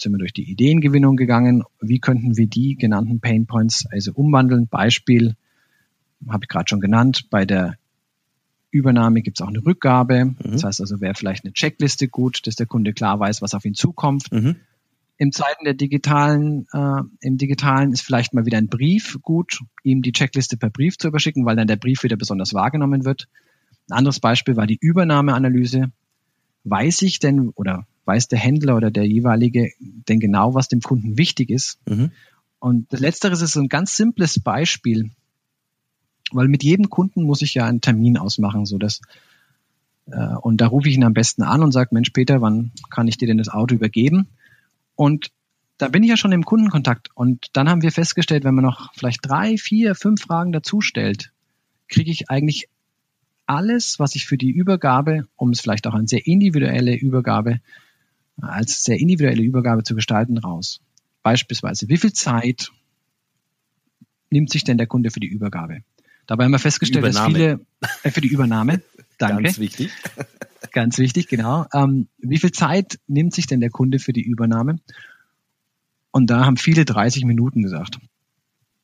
sind 0.00 0.12
wir 0.12 0.18
durch 0.18 0.32
die 0.32 0.48
Ideengewinnung 0.48 1.16
gegangen. 1.16 1.64
Wie 1.80 1.98
könnten 1.98 2.36
wir 2.36 2.46
die 2.46 2.76
genannten 2.76 3.20
Pain 3.20 3.46
Points 3.46 3.86
also 3.90 4.12
umwandeln? 4.12 4.68
Beispiel 4.68 5.34
habe 6.28 6.44
ich 6.44 6.48
gerade 6.48 6.68
schon 6.68 6.80
genannt 6.80 7.26
bei 7.30 7.44
der 7.44 7.76
Übernahme 8.70 9.22
gibt 9.22 9.38
es 9.38 9.44
auch 9.44 9.48
eine 9.48 9.64
Rückgabe. 9.64 10.26
Mhm. 10.26 10.36
Das 10.42 10.64
heißt 10.64 10.80
also, 10.80 11.00
wäre 11.00 11.14
vielleicht 11.14 11.44
eine 11.44 11.52
Checkliste 11.52 12.08
gut, 12.08 12.46
dass 12.46 12.56
der 12.56 12.66
Kunde 12.66 12.92
klar 12.92 13.18
weiß, 13.18 13.42
was 13.42 13.54
auf 13.54 13.64
ihn 13.64 13.74
zukommt. 13.74 14.30
Mhm. 14.32 14.56
Im 15.16 15.32
Zeiten 15.32 15.64
der 15.64 15.74
digitalen, 15.74 16.66
äh, 16.72 17.02
im 17.20 17.38
digitalen 17.38 17.92
ist 17.92 18.02
vielleicht 18.02 18.34
mal 18.34 18.46
wieder 18.46 18.58
ein 18.58 18.68
Brief 18.68 19.18
gut, 19.20 19.60
ihm 19.82 20.02
die 20.02 20.12
Checkliste 20.12 20.56
per 20.56 20.70
Brief 20.70 20.96
zu 20.96 21.08
überschicken, 21.08 21.44
weil 21.44 21.56
dann 21.56 21.66
der 21.66 21.76
Brief 21.76 22.04
wieder 22.04 22.16
besonders 22.16 22.54
wahrgenommen 22.54 23.04
wird. 23.04 23.26
Ein 23.88 23.98
anderes 23.98 24.20
Beispiel 24.20 24.56
war 24.56 24.66
die 24.66 24.78
Übernahmeanalyse. 24.80 25.90
Weiß 26.64 27.02
ich 27.02 27.18
denn 27.18 27.48
oder 27.50 27.86
weiß 28.04 28.28
der 28.28 28.38
Händler 28.38 28.76
oder 28.76 28.90
der 28.90 29.06
jeweilige 29.06 29.70
denn 29.80 30.20
genau, 30.20 30.54
was 30.54 30.68
dem 30.68 30.80
Kunden 30.80 31.18
wichtig 31.18 31.50
ist? 31.50 31.78
Mhm. 31.88 32.12
Und 32.60 32.92
das 32.92 33.00
Letztere 33.00 33.32
ist 33.32 33.40
so 33.40 33.60
ein 33.60 33.68
ganz 33.68 33.96
simples 33.96 34.40
Beispiel, 34.40 35.10
weil 36.32 36.48
mit 36.48 36.62
jedem 36.62 36.90
Kunden 36.90 37.22
muss 37.22 37.42
ich 37.42 37.54
ja 37.54 37.66
einen 37.66 37.80
Termin 37.80 38.16
ausmachen, 38.16 38.66
so 38.66 38.78
dass 38.78 39.00
äh, 40.10 40.34
und 40.40 40.60
da 40.60 40.66
rufe 40.66 40.88
ich 40.88 40.94
ihn 40.94 41.04
am 41.04 41.14
besten 41.14 41.42
an 41.42 41.62
und 41.62 41.72
sage, 41.72 41.90
Mensch 41.92 42.10
Peter, 42.10 42.40
wann 42.40 42.72
kann 42.90 43.08
ich 43.08 43.18
dir 43.18 43.26
denn 43.26 43.38
das 43.38 43.48
Auto 43.48 43.74
übergeben? 43.74 44.28
Und 44.94 45.30
da 45.78 45.88
bin 45.88 46.02
ich 46.02 46.10
ja 46.10 46.16
schon 46.16 46.32
im 46.32 46.44
Kundenkontakt. 46.44 47.10
Und 47.14 47.46
dann 47.52 47.68
haben 47.68 47.82
wir 47.82 47.92
festgestellt, 47.92 48.44
wenn 48.44 48.54
man 48.54 48.64
noch 48.64 48.92
vielleicht 48.94 49.20
drei, 49.22 49.56
vier, 49.56 49.94
fünf 49.94 50.22
Fragen 50.22 50.52
dazu 50.52 50.80
stellt, 50.80 51.32
kriege 51.88 52.10
ich 52.10 52.30
eigentlich 52.30 52.68
alles, 53.46 53.98
was 53.98 54.14
ich 54.14 54.26
für 54.26 54.36
die 54.36 54.50
Übergabe, 54.50 55.26
um 55.36 55.50
es 55.50 55.60
vielleicht 55.60 55.86
auch 55.86 55.94
eine 55.94 56.08
sehr 56.08 56.26
individuelle 56.26 56.94
Übergabe, 56.96 57.60
als 58.40 58.84
sehr 58.84 58.98
individuelle 58.98 59.42
Übergabe 59.42 59.84
zu 59.84 59.94
gestalten, 59.94 60.36
raus. 60.38 60.80
Beispielsweise, 61.22 61.88
wie 61.88 61.96
viel 61.96 62.12
Zeit 62.12 62.70
nimmt 64.30 64.50
sich 64.50 64.64
denn 64.64 64.78
der 64.78 64.86
Kunde 64.86 65.10
für 65.10 65.20
die 65.20 65.28
Übergabe? 65.28 65.82
Dabei 66.28 66.44
haben 66.44 66.52
wir 66.52 66.58
festgestellt, 66.58 67.04
dass 67.06 67.18
viele 67.18 67.60
äh, 68.02 68.10
für 68.10 68.20
die 68.20 68.28
Übernahme, 68.28 68.82
danke. 69.18 69.42
Ganz 69.44 69.58
wichtig. 69.58 69.90
Ganz 70.72 70.98
wichtig, 70.98 71.28
genau. 71.28 71.66
Ähm, 71.72 72.08
wie 72.18 72.38
viel 72.38 72.52
Zeit 72.52 72.98
nimmt 73.06 73.32
sich 73.32 73.46
denn 73.46 73.60
der 73.60 73.70
Kunde 73.70 73.98
für 73.98 74.12
die 74.12 74.22
Übernahme? 74.22 74.78
Und 76.10 76.28
da 76.28 76.44
haben 76.44 76.58
viele 76.58 76.84
30 76.84 77.24
Minuten 77.24 77.62
gesagt. 77.62 77.98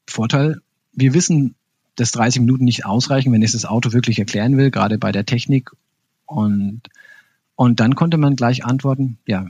Vorteil, 0.08 0.60
wir 0.92 1.12
wissen, 1.12 1.54
dass 1.96 2.12
30 2.12 2.40
Minuten 2.40 2.64
nicht 2.64 2.86
ausreichen, 2.86 3.32
wenn 3.32 3.42
ich 3.42 3.52
das 3.52 3.66
Auto 3.66 3.92
wirklich 3.92 4.18
erklären 4.18 4.56
will, 4.56 4.70
gerade 4.70 4.98
bei 4.98 5.12
der 5.12 5.26
Technik. 5.26 5.72
Und, 6.24 6.82
und 7.54 7.80
dann 7.80 7.94
konnte 7.96 8.16
man 8.16 8.36
gleich 8.36 8.64
antworten, 8.64 9.18
ja, 9.26 9.48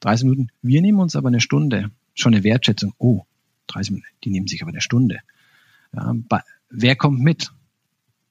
30 0.00 0.24
Minuten, 0.24 0.48
wir 0.62 0.82
nehmen 0.82 0.98
uns 0.98 1.14
aber 1.14 1.28
eine 1.28 1.40
Stunde. 1.40 1.90
Schon 2.14 2.34
eine 2.34 2.42
Wertschätzung. 2.42 2.94
Oh, 2.98 3.22
30 3.68 3.92
Minuten, 3.92 4.08
die 4.24 4.30
nehmen 4.30 4.48
sich 4.48 4.62
aber 4.62 4.70
eine 4.70 4.80
Stunde. 4.80 5.18
Ja, 5.94 6.12
bei, 6.28 6.40
wer 6.70 6.96
kommt 6.96 7.20
mit? 7.20 7.50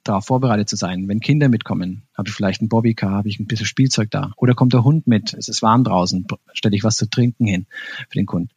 darauf 0.08 0.25
vorbereitet 0.25 0.70
zu 0.70 0.75
sein. 0.75 1.08
Wenn 1.08 1.20
Kinder 1.20 1.50
mitkommen, 1.50 2.03
habe 2.17 2.29
ich 2.29 2.36
vielleicht 2.36 2.62
ein 2.62 2.70
Bobbycar, 2.70 3.12
habe 3.12 3.29
ich 3.29 3.39
ein 3.39 3.48
bisschen 3.48 3.65
Spielzeug 3.65 4.10
da. 4.12 4.32
Oder 4.38 4.53
kommt 4.53 4.74
der 4.74 4.84
Hund 4.84 5.08
mit, 5.08 5.34
es 5.34 5.48
ist 5.48 5.62
warm 5.62 5.84
draußen, 5.84 6.25
stelle 6.53 6.75
ich 6.75 6.84
was 6.84 6.98
zu 6.98 7.10
trinken 7.10 7.46
hin 7.46 7.65
für 8.10 8.17
den 8.17 8.25
Kunden. 8.25 8.50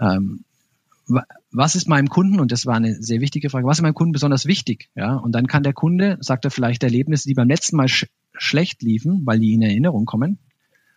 Ähm, 0.00 0.44
was 1.50 1.74
ist 1.74 1.88
meinem 1.88 2.08
Kunden, 2.08 2.40
und 2.40 2.52
das 2.52 2.64
war 2.64 2.76
eine 2.76 2.94
sehr 3.02 3.20
wichtige 3.20 3.50
Frage, 3.50 3.66
was 3.66 3.78
ist 3.78 3.82
meinem 3.82 3.94
Kunden 3.94 4.12
besonders 4.12 4.46
wichtig? 4.46 4.88
Ja, 4.94 5.16
und 5.16 5.32
dann 5.32 5.46
kann 5.46 5.62
der 5.62 5.72
Kunde, 5.72 6.16
sagt 6.20 6.44
er 6.44 6.50
vielleicht 6.50 6.82
Erlebnisse, 6.82 7.28
die 7.28 7.34
beim 7.34 7.48
letzten 7.48 7.76
Mal 7.76 7.88
sch 7.88 8.06
schlecht 8.34 8.82
liefen, 8.82 9.26
weil 9.26 9.38
die 9.38 9.52
in 9.52 9.62
Erinnerung 9.62 10.06
kommen. 10.06 10.38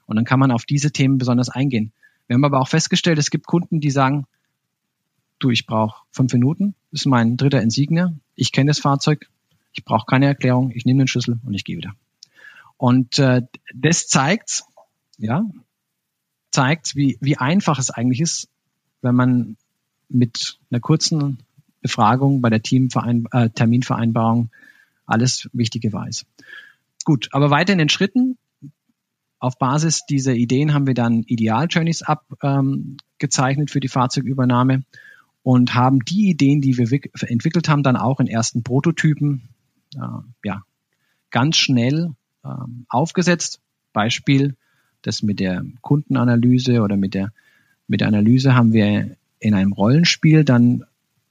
Und 0.05 0.15
dann 0.15 0.25
kann 0.25 0.39
man 0.39 0.51
auf 0.51 0.65
diese 0.65 0.91
Themen 0.91 1.17
besonders 1.17 1.49
eingehen. 1.49 1.91
Wir 2.27 2.35
haben 2.35 2.45
aber 2.45 2.61
auch 2.61 2.69
festgestellt, 2.69 3.19
es 3.19 3.29
gibt 3.29 3.45
Kunden, 3.45 3.81
die 3.81 3.91
sagen, 3.91 4.25
du, 5.39 5.49
ich 5.49 5.65
brauche 5.65 6.03
fünf 6.11 6.33
Minuten, 6.33 6.75
das 6.91 7.01
ist 7.01 7.05
mein 7.05 7.37
dritter 7.37 7.61
Insignia, 7.61 8.13
ich 8.35 8.51
kenne 8.51 8.69
das 8.69 8.79
Fahrzeug, 8.79 9.29
ich 9.73 9.83
brauche 9.83 10.05
keine 10.05 10.27
Erklärung, 10.27 10.71
ich 10.71 10.85
nehme 10.85 11.03
den 11.03 11.07
Schlüssel 11.07 11.39
und 11.43 11.53
ich 11.53 11.63
gehe 11.63 11.77
wieder. 11.77 11.93
Und 12.77 13.19
äh, 13.19 13.41
das 13.73 14.07
zeigt, 14.07 14.63
ja, 15.17 15.45
zeigt, 16.51 16.95
wie, 16.95 17.17
wie 17.21 17.37
einfach 17.37 17.79
es 17.79 17.89
eigentlich 17.89 18.21
ist, 18.21 18.47
wenn 19.01 19.15
man 19.15 19.57
mit 20.09 20.59
einer 20.69 20.79
kurzen 20.79 21.39
Befragung 21.81 22.41
bei 22.41 22.49
der 22.49 22.61
Teamverein 22.61 23.25
äh, 23.31 23.49
Terminvereinbarung 23.49 24.49
alles 25.05 25.49
Wichtige 25.53 25.93
weiß. 25.93 26.25
Gut, 27.03 27.29
aber 27.31 27.51
weiter 27.51 27.73
in 27.73 27.79
den 27.79 27.89
Schritten. 27.89 28.37
Auf 29.37 29.59
Basis 29.59 30.05
dieser 30.07 30.33
Ideen 30.33 30.73
haben 30.73 30.87
wir 30.87 30.95
dann 30.95 31.21
Ideal-Journeys 31.23 32.01
abgezeichnet 32.01 33.69
ähm, 33.69 33.71
für 33.71 33.79
die 33.79 33.89
Fahrzeugübernahme 33.89 34.83
und 35.45 35.75
haben 35.75 35.99
die 35.99 36.31
Ideen, 36.31 36.59
die 36.59 36.75
wir 36.75 36.89
entwickelt 37.29 37.69
haben, 37.69 37.83
dann 37.83 37.97
auch 37.97 38.19
in 38.19 38.25
ersten 38.25 38.63
Prototypen 38.63 39.43
äh, 39.93 39.99
ja, 40.43 40.63
ganz 41.29 41.57
schnell 41.57 42.13
äh, 42.43 42.49
aufgesetzt. 42.89 43.61
Beispiel, 43.93 44.55
das 45.03 45.21
mit 45.21 45.39
der 45.39 45.63
Kundenanalyse 45.81 46.81
oder 46.81 46.97
mit 46.97 47.13
der, 47.13 47.31
mit 47.87 48.01
der 48.01 48.07
Analyse 48.07 48.55
haben 48.55 48.73
wir 48.73 49.17
in 49.37 49.53
einem 49.53 49.71
Rollenspiel 49.71 50.45
dann 50.45 50.83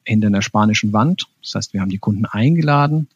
hinter 0.05 0.29
einer 0.29 0.43
spanischen 0.43 0.93
Wand. 0.93 1.27
Das 1.43 1.57
heißt, 1.57 1.73
wir 1.73 1.81
haben 1.81 1.91
die 1.91 1.99
Kunden 1.99 2.25
eingeladen, 2.25 3.09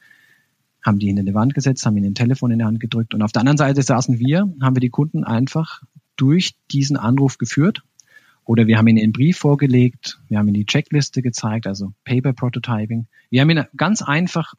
haben 0.84 0.98
die 0.98 1.06
hinter 1.06 1.20
eine 1.20 1.34
Wand 1.34 1.54
gesetzt, 1.54 1.86
haben 1.86 1.96
ihnen 1.96 2.10
ein 2.10 2.16
Telefon 2.16 2.50
in 2.50 2.58
der 2.58 2.66
Hand 2.66 2.80
gedrückt 2.80 3.14
und 3.14 3.22
auf 3.22 3.30
der 3.30 3.42
anderen 3.42 3.58
Seite 3.58 3.82
saßen 3.82 4.18
wir, 4.18 4.52
haben 4.60 4.74
wir 4.74 4.80
die 4.80 4.90
Kunden 4.90 5.22
einfach 5.22 5.84
durch 6.16 6.56
diesen 6.72 6.96
Anruf 6.96 7.38
geführt. 7.38 7.84
Oder 8.48 8.66
wir 8.66 8.78
haben 8.78 8.88
ihnen 8.88 9.02
einen 9.02 9.12
Brief 9.12 9.36
vorgelegt, 9.36 10.18
wir 10.28 10.38
haben 10.38 10.48
ihnen 10.48 10.54
die 10.54 10.64
Checkliste 10.64 11.20
gezeigt, 11.20 11.66
also 11.66 11.92
Paper 12.04 12.32
Prototyping. 12.32 13.06
Wir 13.28 13.42
haben 13.42 13.50
ihnen 13.50 13.66
ganz 13.76 14.00
einfach 14.00 14.54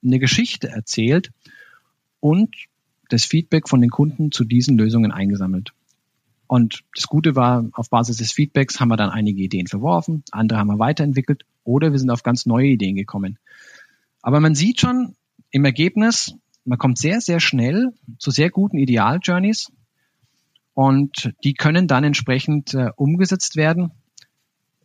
eine 0.00 0.20
Geschichte 0.20 0.68
erzählt 0.68 1.32
und 2.20 2.54
das 3.08 3.24
Feedback 3.24 3.68
von 3.68 3.80
den 3.80 3.90
Kunden 3.90 4.30
zu 4.30 4.44
diesen 4.44 4.78
Lösungen 4.78 5.10
eingesammelt. 5.10 5.72
Und 6.46 6.84
das 6.94 7.08
Gute 7.08 7.34
war, 7.34 7.68
auf 7.72 7.90
Basis 7.90 8.18
des 8.18 8.30
Feedbacks 8.30 8.78
haben 8.78 8.90
wir 8.90 8.96
dann 8.96 9.10
einige 9.10 9.42
Ideen 9.42 9.66
verworfen, 9.66 10.22
andere 10.30 10.60
haben 10.60 10.68
wir 10.68 10.78
weiterentwickelt 10.78 11.44
oder 11.64 11.90
wir 11.90 11.98
sind 11.98 12.10
auf 12.10 12.22
ganz 12.22 12.46
neue 12.46 12.68
Ideen 12.68 12.94
gekommen. 12.94 13.40
Aber 14.22 14.38
man 14.38 14.54
sieht 14.54 14.80
schon 14.80 15.16
im 15.50 15.64
Ergebnis, 15.64 16.32
man 16.64 16.78
kommt 16.78 16.96
sehr, 16.96 17.20
sehr 17.20 17.40
schnell 17.40 17.92
zu 18.18 18.30
sehr 18.30 18.50
guten 18.50 18.78
Ideal-Journeys 18.78 19.72
und 20.74 21.32
die 21.44 21.54
können 21.54 21.86
dann 21.86 22.04
entsprechend 22.04 22.74
äh, 22.74 22.90
umgesetzt 22.96 23.56
werden. 23.56 23.92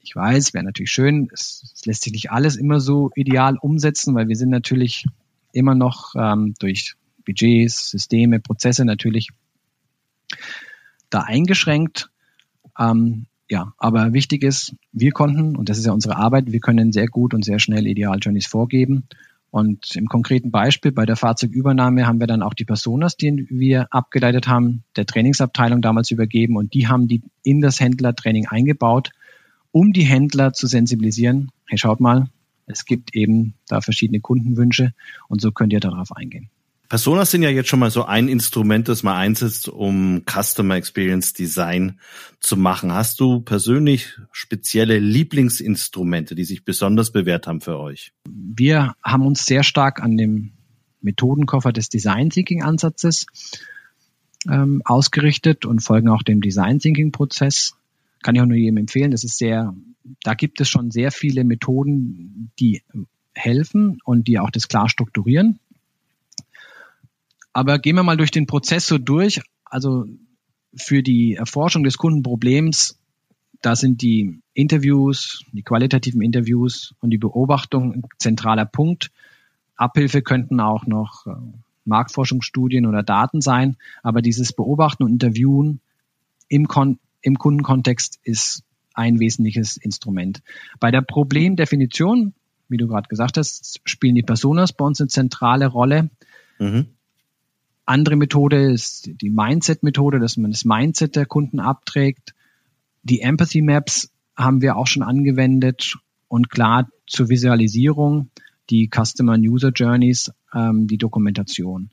Ich 0.02 0.16
weiß, 0.16 0.54
wäre 0.54 0.64
natürlich 0.64 0.92
schön. 0.92 1.30
Es, 1.34 1.72
es, 1.76 1.86
lässt 1.86 2.04
sich 2.04 2.14
nicht 2.14 2.32
alles 2.32 2.56
immer 2.56 2.80
so 2.80 3.12
ideal 3.16 3.58
umsetzen, 3.60 4.16
weil 4.16 4.28
wir 4.28 4.36
sind 4.36 4.50
natürlich 4.50 5.06
immer 5.52 5.76
noch 5.76 6.14
ähm, 6.16 6.54
durch 6.60 6.96
Budgets, 7.26 7.90
Systeme, 7.90 8.40
Prozesse 8.40 8.86
natürlich 8.86 9.30
da 11.10 11.22
eingeschränkt. 11.22 12.10
Ähm, 12.78 13.28
ja, 13.50 13.74
aber 13.78 14.14
wichtig 14.14 14.44
ist, 14.44 14.76
wir 14.92 15.12
konnten, 15.12 15.56
und 15.56 15.70
das 15.70 15.78
ist 15.78 15.86
ja 15.86 15.94
unsere 15.94 16.18
Arbeit, 16.18 16.52
wir 16.52 16.60
können 16.60 16.92
sehr 16.92 17.08
gut 17.08 17.34
und 17.34 17.46
sehr 17.46 17.60
schnell 17.60 17.88
Ideal-Journeys 17.88 18.48
vorgeben. 18.48 19.08
Und 19.58 19.96
im 19.96 20.06
konkreten 20.06 20.52
Beispiel 20.52 20.92
bei 20.92 21.08
der 21.08 21.16
Fahrzeugübernahme 21.16 22.06
haben 22.06 22.20
wir 22.20 22.28
dann 22.28 22.44
auch 22.44 22.54
die 22.54 22.66
Personas, 22.66 23.18
die 23.18 23.48
wir 23.50 23.88
abgeleitet 23.92 24.48
haben, 24.48 24.84
der 24.96 25.08
Trainingsabteilung 25.08 25.82
damals 25.82 26.12
übergeben 26.12 26.58
und 26.58 26.76
die 26.76 26.88
haben 26.88 27.08
die 27.08 27.24
in 27.42 27.60
das 27.60 27.80
Händlertraining 27.80 28.46
eingebaut 28.48 29.12
um 29.72 29.94
die 29.94 30.04
Händler 30.04 30.54
zu 30.54 30.68
sensibilisieren. 30.68 31.52
Hey, 31.68 31.78
schaut 31.78 32.00
mal, 32.00 32.30
es 32.66 32.86
gibt 32.86 33.16
eben 33.16 33.54
da 33.68 33.82
verschiedene 33.82 34.20
Kundenwünsche 34.20 34.94
und 35.28 35.42
so 35.42 35.52
könnt 35.52 35.74
ihr 35.74 35.80
darauf 35.80 36.16
eingehen. 36.16 36.50
Personas 36.90 37.32
sind 37.32 37.44
ja 37.44 37.50
jetzt 37.50 37.70
schon 37.70 37.80
mal 37.80 37.92
so 37.92 38.06
ein 38.06 38.28
Instrument, 38.28 38.88
das 38.88 39.04
man 39.04 39.16
einsetzt, 39.16 39.68
um 39.68 40.24
Customer 40.26 40.76
Experience 40.76 41.34
Design 41.34 42.00
zu 42.40 42.56
machen. 42.56 42.94
Hast 42.94 43.20
du 43.20 43.42
persönlich 43.42 44.18
spezielle 44.32 45.00
Lieblingsinstrumente, 45.00 46.36
die 46.36 46.46
sich 46.46 46.64
besonders 46.64 47.12
bewährt 47.12 47.48
haben 47.48 47.62
für 47.62 47.78
euch? 47.78 48.14
Wir 48.26 48.96
haben 49.04 49.26
uns 49.26 49.46
sehr 49.46 49.64
stark 49.64 50.02
an 50.02 50.18
dem 50.18 50.54
Methodenkoffer 51.02 51.74
des 51.74 51.90
Design 51.90 52.30
Thinking 52.30 52.64
Ansatzes 52.64 53.28
ähm, 54.50 54.82
ausgerichtet 54.86 55.66
und 55.66 55.82
folgen 55.82 56.10
auch 56.10 56.24
dem 56.24 56.42
Design 56.42 56.80
Thinking 56.80 57.12
Prozess 57.12 57.76
kann 58.24 58.36
ich 58.36 58.42
auch 58.42 58.46
nur 58.46 58.58
jedem 58.58 58.78
empfehlen. 58.78 59.12
Das 59.12 59.24
ist 59.24 59.38
sehr, 59.38 59.74
da 60.24 60.34
gibt 60.34 60.60
es 60.62 60.70
schon 60.70 60.92
sehr 60.92 61.12
viele 61.12 61.44
Methoden, 61.44 62.52
die 62.60 62.82
helfen 63.34 64.00
und 64.04 64.28
die 64.28 64.40
auch 64.40 64.50
das 64.50 64.68
klar 64.68 64.90
strukturieren. 64.90 65.60
Aber 67.58 67.80
gehen 67.80 67.96
wir 67.96 68.04
mal 68.04 68.18
durch 68.18 68.30
den 68.30 68.46
Prozess 68.46 68.86
so 68.86 69.00
durch. 69.00 69.42
Also 69.66 70.06
für 70.76 71.02
die 71.02 71.34
Erforschung 71.34 71.84
des 71.84 71.98
Kundenproblems, 71.98 73.00
da 73.64 73.76
sind 73.76 74.04
die 74.04 74.42
Interviews, 74.54 75.44
die 75.54 75.64
qualitativen 75.64 76.22
Interviews 76.22 76.94
und 77.00 77.10
die 77.10 77.18
Beobachtung 77.18 77.94
ein 77.94 78.04
zentraler 78.20 78.66
Punkt. 78.66 79.10
Abhilfe 79.76 80.22
könnten 80.22 80.60
auch 80.60 80.86
noch 80.86 81.26
äh, 81.26 81.32
Marktforschungsstudien 81.86 82.86
oder 82.86 83.02
Daten 83.02 83.42
sein, 83.42 83.78
aber 84.04 84.22
dieses 84.22 84.54
Beobachten 84.54 85.02
und 85.02 85.10
Interviewen 85.10 85.80
im, 86.50 86.68
Kon 86.68 87.00
im 87.24 87.40
Kundenkontext 87.40 88.20
ist 88.22 88.66
ein 88.94 89.20
wesentliches 89.20 89.78
Instrument. 89.78 90.44
Bei 90.80 90.92
der 90.92 91.02
Problemdefinition, 91.02 92.36
wie 92.70 92.78
du 92.78 92.88
gerade 92.88 93.10
gesagt 93.10 93.36
hast, 93.40 93.82
spielen 93.84 94.14
die 94.14 94.22
Personas 94.22 94.74
bei 94.74 94.86
uns 94.86 95.02
eine 95.02 95.08
zentrale 95.08 95.66
Rolle. 95.66 96.12
Mhm. 96.60 96.86
Andere 97.88 98.18
Methode 98.18 98.70
ist 98.70 99.10
die 99.22 99.30
Mindset-Methode, 99.30 100.20
dass 100.20 100.36
man 100.36 100.52
das 100.52 100.66
Mindset 100.66 101.16
der 101.16 101.26
Kunden 101.26 101.62
abträgt. 101.62 102.36
Die 103.04 103.22
Empathy 103.22 103.62
Maps 103.62 104.12
haben 104.36 104.62
wir 104.62 104.76
auch 104.76 104.88
schon 104.88 105.04
angewendet 105.04 105.96
und 106.28 106.50
klar 106.50 106.90
zur 107.08 107.30
Visualisierung 107.30 108.30
die 108.70 108.90
Customer 108.94 109.34
and 109.34 109.48
User 109.48 109.70
Journeys, 109.70 110.30
ähm, 110.54 110.88
die 110.88 110.98
Dokumentation. 110.98 111.90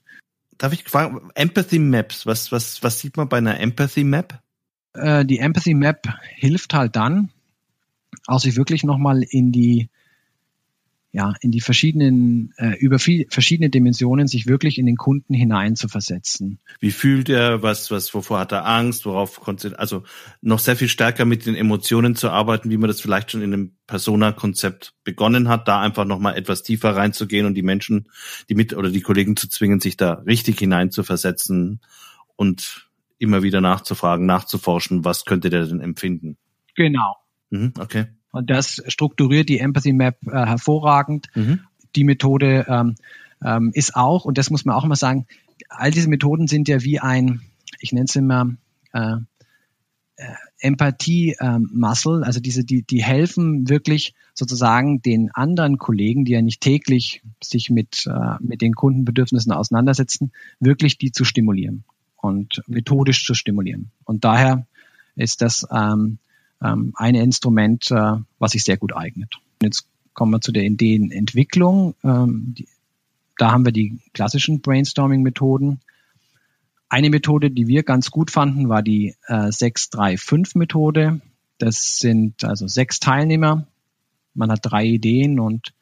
Darf 0.58 0.72
ich 0.72 0.82
fragen, 0.82 1.30
Empathy 1.36 1.78
Maps, 1.78 2.26
was, 2.26 2.50
was, 2.50 2.82
was 2.82 2.98
sieht 2.98 3.16
man 3.16 3.28
bei 3.28 3.38
einer 3.38 3.60
Empathy 3.60 4.02
Map? 4.02 4.40
Äh, 4.94 5.24
die 5.24 5.38
Empathy 5.38 5.74
Map 5.74 6.08
hilft 6.34 6.74
halt 6.74 6.96
dann, 6.96 7.30
auch 8.26 8.40
sich 8.40 8.56
wirklich 8.56 8.82
nochmal 8.82 9.22
in 9.22 9.52
die 9.52 9.90
ja, 11.14 11.32
in 11.40 11.52
die 11.52 11.60
verschiedenen, 11.60 12.52
äh, 12.56 12.76
über 12.80 12.98
viel, 12.98 13.26
verschiedene 13.30 13.70
Dimensionen 13.70 14.26
sich 14.26 14.48
wirklich 14.48 14.78
in 14.78 14.86
den 14.86 14.96
Kunden 14.96 15.32
hinein 15.32 15.76
zu 15.76 15.86
versetzen. 15.86 16.58
Wie 16.80 16.90
fühlt 16.90 17.28
er, 17.28 17.62
was, 17.62 17.92
was, 17.92 18.12
wovor 18.14 18.40
hat 18.40 18.50
er 18.50 18.66
Angst, 18.66 19.06
worauf 19.06 19.38
konzentriert, 19.38 19.78
also 19.78 20.02
noch 20.40 20.58
sehr 20.58 20.74
viel 20.74 20.88
stärker 20.88 21.24
mit 21.24 21.46
den 21.46 21.54
Emotionen 21.54 22.16
zu 22.16 22.30
arbeiten, 22.30 22.68
wie 22.68 22.78
man 22.78 22.88
das 22.88 23.00
vielleicht 23.00 23.30
schon 23.30 23.42
in 23.42 23.52
einem 23.52 23.76
Persona-Konzept 23.86 24.94
begonnen 25.04 25.46
hat, 25.46 25.68
da 25.68 25.80
einfach 25.80 26.04
nochmal 26.04 26.36
etwas 26.36 26.64
tiefer 26.64 26.96
reinzugehen 26.96 27.46
und 27.46 27.54
die 27.54 27.62
Menschen, 27.62 28.08
die 28.48 28.56
mit, 28.56 28.74
oder 28.74 28.90
die 28.90 29.02
Kollegen 29.02 29.36
zu 29.36 29.48
zwingen, 29.48 29.78
sich 29.78 29.96
da 29.96 30.14
richtig 30.26 30.58
hinein 30.58 30.90
zu 30.90 31.04
versetzen 31.04 31.80
und 32.34 32.88
immer 33.18 33.44
wieder 33.44 33.60
nachzufragen, 33.60 34.26
nachzuforschen, 34.26 35.04
was 35.04 35.24
könnte 35.24 35.48
der 35.48 35.64
denn 35.64 35.80
empfinden? 35.80 36.38
Genau. 36.74 37.14
Mhm, 37.50 37.72
okay. 37.78 38.06
Und 38.34 38.50
das 38.50 38.82
strukturiert 38.88 39.48
die 39.48 39.60
Empathy 39.60 39.92
Map 39.92 40.18
äh, 40.26 40.44
hervorragend. 40.44 41.28
Mhm. 41.36 41.60
Die 41.94 42.02
Methode 42.02 42.66
ähm, 42.68 42.96
ähm, 43.44 43.70
ist 43.74 43.94
auch, 43.94 44.24
und 44.24 44.38
das 44.38 44.50
muss 44.50 44.64
man 44.64 44.74
auch 44.74 44.84
immer 44.84 44.96
sagen, 44.96 45.26
all 45.68 45.92
diese 45.92 46.08
Methoden 46.08 46.48
sind 46.48 46.66
ja 46.66 46.82
wie 46.82 46.98
ein, 46.98 47.42
ich 47.78 47.92
nenne 47.92 48.06
es 48.08 48.16
immer, 48.16 48.56
äh, 48.92 49.18
äh, 50.16 50.34
Empathie-Muscle, 50.58 52.16
ähm, 52.16 52.24
also 52.24 52.40
diese, 52.40 52.64
die, 52.64 52.82
die 52.82 53.04
helfen 53.04 53.68
wirklich 53.68 54.14
sozusagen 54.34 55.00
den 55.00 55.30
anderen 55.32 55.78
Kollegen, 55.78 56.24
die 56.24 56.32
ja 56.32 56.42
nicht 56.42 56.60
täglich 56.60 57.22
sich 57.40 57.70
mit, 57.70 58.04
äh, 58.08 58.36
mit 58.40 58.62
den 58.62 58.74
Kundenbedürfnissen 58.74 59.52
auseinandersetzen, 59.52 60.32
wirklich 60.58 60.98
die 60.98 61.12
zu 61.12 61.24
stimulieren 61.24 61.84
und 62.16 62.62
methodisch 62.66 63.24
zu 63.24 63.34
stimulieren. 63.34 63.92
Und 64.02 64.24
daher 64.24 64.66
ist 65.14 65.40
das 65.40 65.64
ähm, 65.70 66.18
ähm, 66.64 66.92
ein 66.96 67.14
Instrument, 67.14 67.90
äh, 67.90 68.16
was 68.38 68.52
sich 68.52 68.64
sehr 68.64 68.76
gut 68.76 68.96
eignet. 68.96 69.34
Jetzt 69.62 69.86
kommen 70.14 70.32
wir 70.32 70.40
zu 70.40 70.50
der 70.50 70.64
Ideenentwicklung. 70.64 71.94
Ähm, 72.02 72.54
die, 72.56 72.66
da 73.36 73.52
haben 73.52 73.64
wir 73.64 73.72
die 73.72 74.00
klassischen 74.14 74.60
Brainstorming-Methoden. 74.60 75.80
Eine 76.88 77.10
Methode, 77.10 77.50
die 77.50 77.66
wir 77.66 77.82
ganz 77.82 78.10
gut 78.10 78.30
fanden, 78.30 78.68
war 78.68 78.82
die 78.82 79.14
äh, 79.26 79.48
635-Methode. 79.48 81.20
Das 81.58 81.98
sind 81.98 82.44
also 82.44 82.66
sechs 82.66 83.00
Teilnehmer. 83.00 83.66
Man 84.32 84.50
hat 84.50 84.60
drei 84.62 84.84
Ideen 84.84 85.40
und 85.40 85.74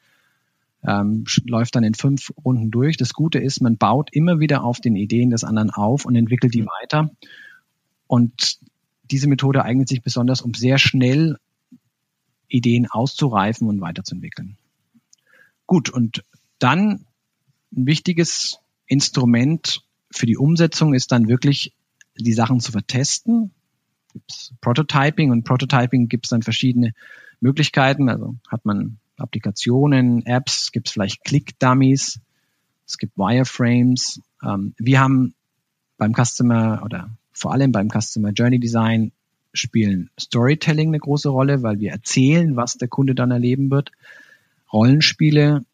ähm, 0.85 1.25
läuft 1.45 1.75
dann 1.75 1.83
in 1.83 1.93
fünf 1.93 2.33
Runden 2.43 2.71
durch. 2.71 2.97
Das 2.97 3.13
Gute 3.13 3.39
ist, 3.39 3.61
man 3.61 3.77
baut 3.77 4.09
immer 4.11 4.39
wieder 4.39 4.63
auf 4.63 4.81
den 4.81 4.95
Ideen 4.95 5.29
des 5.29 5.43
anderen 5.43 5.69
auf 5.69 6.05
und 6.05 6.15
entwickelt 6.15 6.53
die 6.53 6.65
weiter. 6.65 7.09
Und 8.07 8.59
diese 9.13 9.29
Methode 9.29 9.63
eignet 9.63 9.87
sich 9.87 10.01
besonders, 10.01 10.41
um 10.41 10.55
sehr 10.55 10.79
schnell 10.79 11.37
Ideen 12.47 12.87
auszureifen 12.89 13.67
und 13.67 13.79
weiterzuentwickeln. 13.79 14.57
Gut, 15.67 15.91
und 15.91 16.23
dann 16.57 17.05
ein 17.71 17.85
wichtiges 17.85 18.57
Instrument 18.87 19.83
für 20.11 20.25
die 20.25 20.35
Umsetzung 20.35 20.95
ist 20.95 21.11
dann 21.11 21.27
wirklich, 21.27 21.75
die 22.17 22.33
Sachen 22.33 22.59
zu 22.59 22.71
vertesten. 22.71 23.51
Gibt's 24.13 24.51
Prototyping 24.61 25.29
und 25.29 25.43
Prototyping 25.43 26.07
gibt 26.07 26.25
es 26.25 26.29
dann 26.31 26.41
verschiedene 26.41 26.93
Möglichkeiten. 27.39 28.09
Also 28.09 28.35
hat 28.47 28.65
man 28.65 28.97
Applikationen, 29.17 30.25
Apps, 30.25 30.71
gibt 30.71 30.87
es 30.87 30.93
vielleicht 30.93 31.23
Click-Dummies, 31.23 32.19
es 32.87 32.97
gibt 32.97 33.15
Wireframes. 33.15 34.21
Ähm, 34.43 34.73
wir 34.79 34.99
haben 34.99 35.35
beim 35.97 36.13
Customer 36.13 36.81
oder 36.83 37.15
vor 37.33 37.51
allem 37.51 37.71
beim 37.71 37.89
Customer 37.89 38.31
Journey 38.31 38.59
Design 38.59 39.11
spielen 39.53 40.09
Storytelling 40.19 40.89
eine 40.89 40.99
große 40.99 41.29
Rolle, 41.29 41.63
weil 41.63 41.79
wir 41.79 41.91
erzählen, 41.91 42.55
was 42.55 42.75
der 42.75 42.87
Kunde 42.87 43.15
dann 43.15 43.31
erleben 43.31 43.69
wird. 43.69 43.91
Rollenspiele 44.71 45.65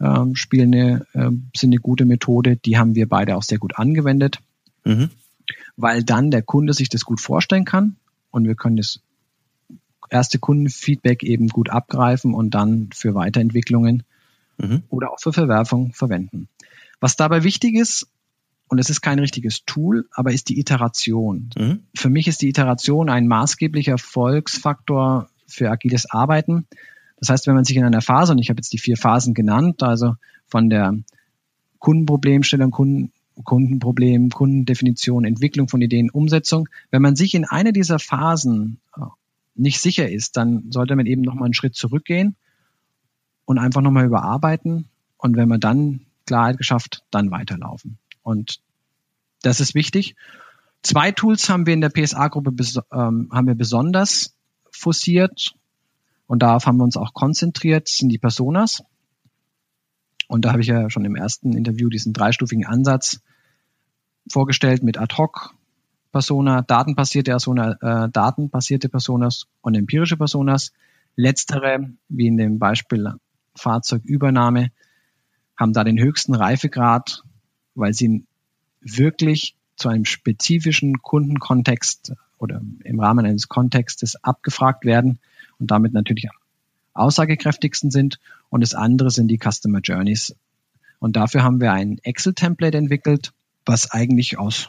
ähm, 0.00 0.34
spielen 0.34 0.74
eine, 0.74 1.06
äh, 1.12 1.30
sind 1.56 1.72
eine 1.72 1.80
gute 1.80 2.04
Methode. 2.04 2.56
Die 2.56 2.78
haben 2.78 2.94
wir 2.94 3.08
beide 3.08 3.36
auch 3.36 3.42
sehr 3.42 3.58
gut 3.58 3.78
angewendet, 3.78 4.40
mhm. 4.84 5.10
weil 5.76 6.02
dann 6.02 6.30
der 6.30 6.42
Kunde 6.42 6.72
sich 6.72 6.88
das 6.88 7.04
gut 7.04 7.20
vorstellen 7.20 7.64
kann 7.64 7.96
und 8.30 8.46
wir 8.46 8.56
können 8.56 8.76
das 8.76 9.00
erste 10.10 10.38
Kundenfeedback 10.38 11.22
eben 11.22 11.48
gut 11.48 11.70
abgreifen 11.70 12.34
und 12.34 12.54
dann 12.54 12.90
für 12.92 13.14
Weiterentwicklungen 13.14 14.02
mhm. 14.58 14.82
oder 14.88 15.12
auch 15.12 15.20
für 15.20 15.32
Verwerfung 15.32 15.92
verwenden. 15.92 16.48
Was 17.00 17.16
dabei 17.16 17.44
wichtig 17.44 17.74
ist, 17.74 18.08
und 18.68 18.78
es 18.78 18.90
ist 18.90 19.00
kein 19.00 19.18
richtiges 19.18 19.64
Tool, 19.64 20.08
aber 20.12 20.32
ist 20.32 20.48
die 20.48 20.58
Iteration. 20.58 21.50
Mhm. 21.56 21.80
Für 21.94 22.10
mich 22.10 22.26
ist 22.26 22.42
die 22.42 22.48
Iteration 22.48 23.08
ein 23.08 23.28
maßgeblicher 23.28 23.92
Erfolgsfaktor 23.92 25.28
für 25.46 25.70
agiles 25.70 26.10
Arbeiten. 26.10 26.66
Das 27.18 27.28
heißt, 27.28 27.46
wenn 27.46 27.54
man 27.54 27.64
sich 27.64 27.76
in 27.76 27.84
einer 27.84 28.02
Phase, 28.02 28.32
und 28.32 28.38
ich 28.38 28.50
habe 28.50 28.58
jetzt 28.58 28.72
die 28.72 28.78
vier 28.78 28.96
Phasen 28.96 29.34
genannt, 29.34 29.82
also 29.82 30.16
von 30.46 30.68
der 30.68 30.94
Kundenproblemstellung, 31.78 32.70
Kunden, 32.70 33.12
Kundenproblem, 33.44 34.30
Kundendefinition, 34.30 35.24
Entwicklung 35.24 35.68
von 35.68 35.80
Ideen, 35.80 36.10
Umsetzung, 36.10 36.68
wenn 36.90 37.02
man 37.02 37.16
sich 37.16 37.34
in 37.34 37.44
einer 37.44 37.72
dieser 37.72 37.98
Phasen 37.98 38.80
äh, 38.96 39.02
nicht 39.54 39.80
sicher 39.80 40.10
ist, 40.10 40.36
dann 40.36 40.70
sollte 40.70 40.96
man 40.96 41.06
eben 41.06 41.22
nochmal 41.22 41.46
einen 41.46 41.54
Schritt 41.54 41.74
zurückgehen 41.74 42.34
und 43.44 43.58
einfach 43.58 43.80
nochmal 43.80 44.06
überarbeiten. 44.06 44.88
Und 45.18 45.36
wenn 45.36 45.48
man 45.48 45.60
dann 45.60 46.00
Klarheit 46.26 46.58
geschafft, 46.58 47.04
dann 47.10 47.30
weiterlaufen. 47.30 47.98
Und 48.26 48.60
das 49.42 49.60
ist 49.60 49.76
wichtig. 49.76 50.16
Zwei 50.82 51.12
Tools 51.12 51.48
haben 51.48 51.64
wir 51.64 51.74
in 51.74 51.80
der 51.80 51.90
PSA-Gruppe 51.90 52.50
ähm, 52.92 53.30
haben 53.32 53.46
wir 53.46 53.54
besonders 53.54 54.34
forciert 54.72 55.54
und 56.26 56.42
darauf 56.42 56.66
haben 56.66 56.78
wir 56.78 56.82
uns 56.82 56.96
auch 56.96 57.14
konzentriert, 57.14 57.86
sind 57.86 58.08
die 58.08 58.18
Personas. 58.18 58.82
Und 60.26 60.44
da 60.44 60.50
habe 60.50 60.60
ich 60.60 60.66
ja 60.66 60.90
schon 60.90 61.04
im 61.04 61.14
ersten 61.14 61.56
Interview 61.56 61.88
diesen 61.88 62.12
dreistufigen 62.12 62.66
Ansatz 62.66 63.20
vorgestellt 64.28 64.82
mit 64.82 64.98
Ad-Hoc 64.98 65.54
Persona, 66.10 66.62
datenbasierte 66.62 67.30
äh, 67.30 68.08
datenbasierte 68.10 68.88
Personas 68.88 69.46
und 69.60 69.76
empirische 69.76 70.16
Personas. 70.16 70.72
Letztere, 71.14 71.90
wie 72.08 72.26
in 72.26 72.36
dem 72.36 72.58
Beispiel 72.58 73.12
Fahrzeugübernahme, 73.54 74.72
haben 75.56 75.72
da 75.72 75.84
den 75.84 76.00
höchsten 76.00 76.34
Reifegrad 76.34 77.22
weil 77.76 77.94
sie 77.94 78.24
wirklich 78.80 79.54
zu 79.76 79.88
einem 79.88 80.04
spezifischen 80.04 81.02
Kundenkontext 81.02 82.14
oder 82.38 82.60
im 82.84 83.00
Rahmen 83.00 83.24
eines 83.24 83.48
Kontextes 83.48 84.16
abgefragt 84.22 84.84
werden 84.84 85.18
und 85.58 85.70
damit 85.70 85.92
natürlich 85.92 86.28
am 86.28 86.36
aussagekräftigsten 86.94 87.90
sind. 87.90 88.18
Und 88.48 88.62
das 88.62 88.74
andere 88.74 89.10
sind 89.10 89.28
die 89.28 89.38
Customer 89.38 89.80
Journeys. 89.80 90.34
Und 90.98 91.16
dafür 91.16 91.42
haben 91.42 91.60
wir 91.60 91.72
ein 91.72 91.98
Excel-Template 92.02 92.78
entwickelt, 92.78 93.32
was 93.64 93.90
eigentlich 93.90 94.38
aus 94.38 94.68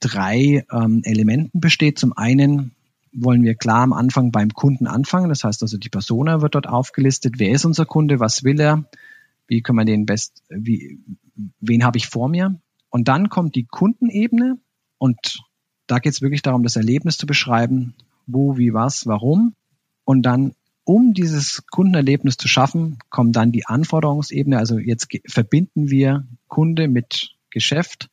drei 0.00 0.64
ähm, 0.70 1.02
Elementen 1.04 1.60
besteht. 1.60 1.98
Zum 1.98 2.16
einen 2.16 2.72
wollen 3.12 3.42
wir 3.42 3.54
klar 3.54 3.82
am 3.82 3.92
Anfang 3.92 4.30
beim 4.30 4.50
Kunden 4.50 4.86
anfangen. 4.86 5.28
Das 5.28 5.42
heißt 5.42 5.62
also, 5.62 5.78
die 5.78 5.88
Persona 5.88 6.40
wird 6.42 6.54
dort 6.54 6.68
aufgelistet. 6.68 7.34
Wer 7.38 7.50
ist 7.50 7.64
unser 7.64 7.86
Kunde? 7.86 8.20
Was 8.20 8.44
will 8.44 8.60
er? 8.60 8.84
Wie 9.48 9.62
können 9.62 9.78
wir 9.78 9.84
den 9.84 10.06
best, 10.06 10.42
wie, 10.48 11.00
wen 11.60 11.84
habe 11.84 11.98
ich 11.98 12.06
vor 12.06 12.28
mir? 12.28 12.60
Und 12.90 13.08
dann 13.08 13.28
kommt 13.28 13.56
die 13.56 13.64
Kundenebene 13.64 14.58
und 14.98 15.40
da 15.86 15.98
geht 15.98 16.12
es 16.12 16.22
wirklich 16.22 16.42
darum, 16.42 16.62
das 16.62 16.76
Erlebnis 16.76 17.16
zu 17.16 17.26
beschreiben, 17.26 17.94
wo, 18.26 18.58
wie, 18.58 18.74
was, 18.74 19.06
warum. 19.06 19.54
Und 20.04 20.22
dann, 20.22 20.52
um 20.84 21.14
dieses 21.14 21.66
Kundenerlebnis 21.70 22.36
zu 22.36 22.46
schaffen, 22.46 22.98
kommt 23.08 23.36
dann 23.36 23.52
die 23.52 23.66
Anforderungsebene. 23.66 24.58
Also 24.58 24.78
jetzt 24.78 25.08
verbinden 25.26 25.90
wir 25.90 26.26
Kunde 26.46 26.88
mit 26.88 27.34
Geschäft. 27.50 28.10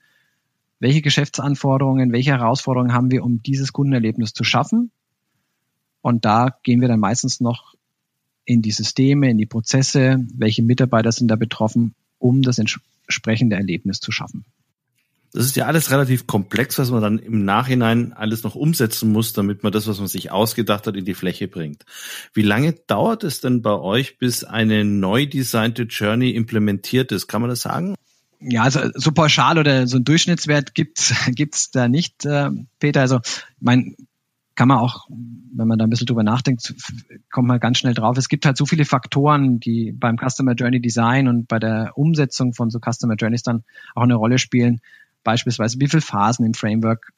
Welche 0.79 1.01
Geschäftsanforderungen, 1.01 2.11
welche 2.11 2.31
Herausforderungen 2.31 2.93
haben 2.93 3.11
wir, 3.11 3.23
um 3.23 3.41
dieses 3.43 3.73
Kundenerlebnis 3.73 4.33
zu 4.33 4.43
schaffen? 4.43 4.91
Und 6.01 6.23
da 6.23 6.57
gehen 6.63 6.81
wir 6.81 6.87
dann 6.87 6.99
meistens 6.99 7.41
noch 7.41 7.75
in 8.45 8.61
die 8.61 8.71
Systeme, 8.71 9.29
in 9.29 9.37
die 9.37 9.45
Prozesse, 9.45 10.25
welche 10.33 10.63
Mitarbeiter 10.63 11.11
sind 11.11 11.27
da 11.27 11.35
betroffen, 11.35 11.95
um 12.19 12.41
das 12.41 12.59
entsprechende 12.59 13.55
Erlebnis 13.55 13.99
zu 13.99 14.11
schaffen. 14.11 14.45
Das 15.35 15.45
ist 15.45 15.57
ja 15.57 15.65
alles 15.65 15.91
relativ 15.91 16.27
komplex, 16.27 16.79
was 16.79 16.91
man 16.91 17.01
dann 17.01 17.19
im 17.19 17.43
Nachhinein 17.43 18.13
alles 18.13 18.43
noch 18.43 18.55
umsetzen 18.55 19.11
muss, 19.11 19.33
damit 19.33 19.63
man 19.63 19.73
das, 19.73 19.85
was 19.85 19.99
man 19.99 20.07
sich 20.07 20.31
ausgedacht 20.31 20.87
hat, 20.87 20.95
in 20.95 21.03
die 21.03 21.13
Fläche 21.13 21.49
bringt. 21.49 21.83
Wie 22.33 22.41
lange 22.41 22.71
dauert 22.71 23.25
es 23.25 23.41
denn 23.41 23.61
bei 23.61 23.73
euch, 23.73 24.17
bis 24.17 24.45
eine 24.45 24.85
neu 24.85 25.25
designte 25.25 25.83
Journey 25.83 26.29
implementiert 26.29 27.11
ist? 27.11 27.27
Kann 27.27 27.41
man 27.41 27.49
das 27.49 27.63
sagen? 27.63 27.95
Ja, 28.39 28.63
also 28.63 28.79
so 28.93 29.11
pauschal 29.11 29.57
oder 29.57 29.87
so 29.87 29.97
ein 29.97 30.05
Durchschnittswert 30.05 30.73
gibt's 30.73 31.13
gibt's 31.35 31.69
da 31.69 31.89
nicht, 31.89 32.23
äh, 32.23 32.49
Peter. 32.79 33.01
Also 33.01 33.19
mein 33.59 33.97
kann 34.55 34.69
man 34.69 34.79
auch, 34.79 35.07
wenn 35.09 35.67
man 35.67 35.77
da 35.77 35.85
ein 35.85 35.89
bisschen 35.89 36.07
drüber 36.07 36.23
nachdenkt, 36.23 36.73
kommt 37.31 37.47
man 37.47 37.59
ganz 37.59 37.77
schnell 37.77 37.93
drauf. 37.93 38.17
Es 38.17 38.29
gibt 38.29 38.45
halt 38.45 38.57
so 38.57 38.65
viele 38.65 38.85
Faktoren, 38.85 39.59
die 39.59 39.91
beim 39.91 40.17
Customer 40.17 40.53
Journey 40.53 40.81
Design 40.81 41.27
und 41.27 41.47
bei 41.47 41.59
der 41.59 41.91
Umsetzung 41.95 42.53
von 42.53 42.69
so 42.69 42.79
Customer 42.79 43.15
Journeys 43.15 43.43
dann 43.43 43.63
auch 43.93 44.03
eine 44.03 44.15
Rolle 44.15 44.37
spielen. 44.37 44.79
Beispielsweise, 45.23 45.79
wie 45.79 45.87
viele 45.87 46.01
Phasen 46.01 46.45
im 46.45 46.53
Framework 46.53 47.11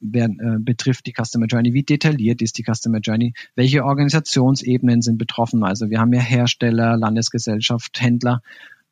wer, 0.00 0.26
äh, 0.26 0.58
betrifft 0.58 1.06
die 1.06 1.12
Customer 1.12 1.46
Journey, 1.46 1.74
wie 1.74 1.82
detailliert 1.82 2.40
ist 2.42 2.58
die 2.58 2.64
Customer 2.64 3.00
Journey, 3.00 3.34
welche 3.54 3.84
Organisationsebenen 3.84 5.02
sind 5.02 5.18
betroffen. 5.18 5.64
Also 5.64 5.90
wir 5.90 6.00
haben 6.00 6.12
ja 6.12 6.20
Hersteller, 6.20 6.96
Landesgesellschaft, 6.96 8.00
Händler. 8.00 8.40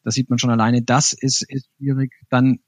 Da 0.03 0.11
sieht 0.11 0.31
man 0.31 0.38
schon 0.38 0.51
alleine, 0.51 0.83
das 0.83 1.12
ist, 1.12 1.42
ist 1.49 1.69
schwierig. 1.79 2.12
Dann 2.29 2.61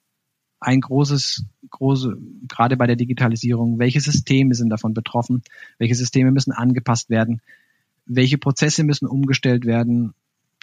ein 0.60 0.80
großes, 0.80 1.44
große, 1.70 2.16
gerade 2.48 2.76
bei 2.76 2.86
der 2.86 2.96
Digitalisierung, 2.96 3.78
welche 3.78 4.00
Systeme 4.00 4.54
sind 4.54 4.70
davon 4.70 4.94
betroffen, 4.94 5.42
welche 5.78 5.94
Systeme 5.94 6.30
müssen 6.30 6.52
angepasst 6.52 7.10
werden, 7.10 7.40
welche 8.06 8.38
Prozesse 8.38 8.84
müssen 8.84 9.06
umgestellt 9.06 9.64
werden, 9.64 10.14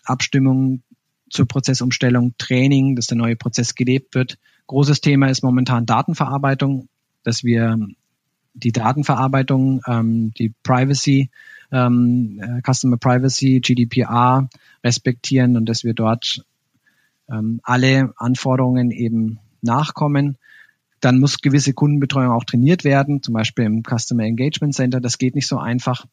Abstimmung 0.03 0.83
zur 1.29 1.47
Prozessumstellung, 1.47 2.33
Training, 2.37 2.95
dass 2.95 3.07
der 3.07 3.17
neue 3.17 3.35
Prozess 3.35 3.75
gelebt 3.75 4.15
wird. 4.15 4.37
Großes 4.67 5.01
Thema 5.01 5.27
ist 5.27 5.43
momentan 5.43 5.85
Datenverarbeitung, 5.85 6.87
dass 7.23 7.43
wir 7.43 7.77
die 8.53 8.71
Datenverarbeitung, 8.71 9.81
ähm, 9.87 10.31
die 10.37 10.53
Privacy, 10.63 11.29
ähm, 11.71 12.39
äh, 12.41 12.61
Customer 12.61 12.97
Privacy, 12.97 13.59
GDPR 13.59 14.49
respektieren 14.83 15.57
und 15.57 15.67
dass 15.67 15.83
wir 15.83 15.93
dort 15.93 16.45
ähm, 17.29 17.59
alle 17.63 18.13
Anforderungen 18.17 18.91
eben 18.91 19.39
nachkommen. 19.61 20.37
Dann 21.01 21.19
muss 21.19 21.41
gewisse 21.41 21.73
Kundenbetreuung 21.73 22.31
auch 22.31 22.45
trainiert 22.45 22.83
werden, 22.83 23.21
zum 23.21 23.33
Beispiel 23.33 23.65
im 23.65 23.83
Customer 23.83 24.23
Engagement 24.23 24.73
Center. 24.73 24.99
Das 24.99 25.17
geht 25.17 25.35
nicht 25.35 25.47
so 25.47 25.57
einfach. 25.57 26.05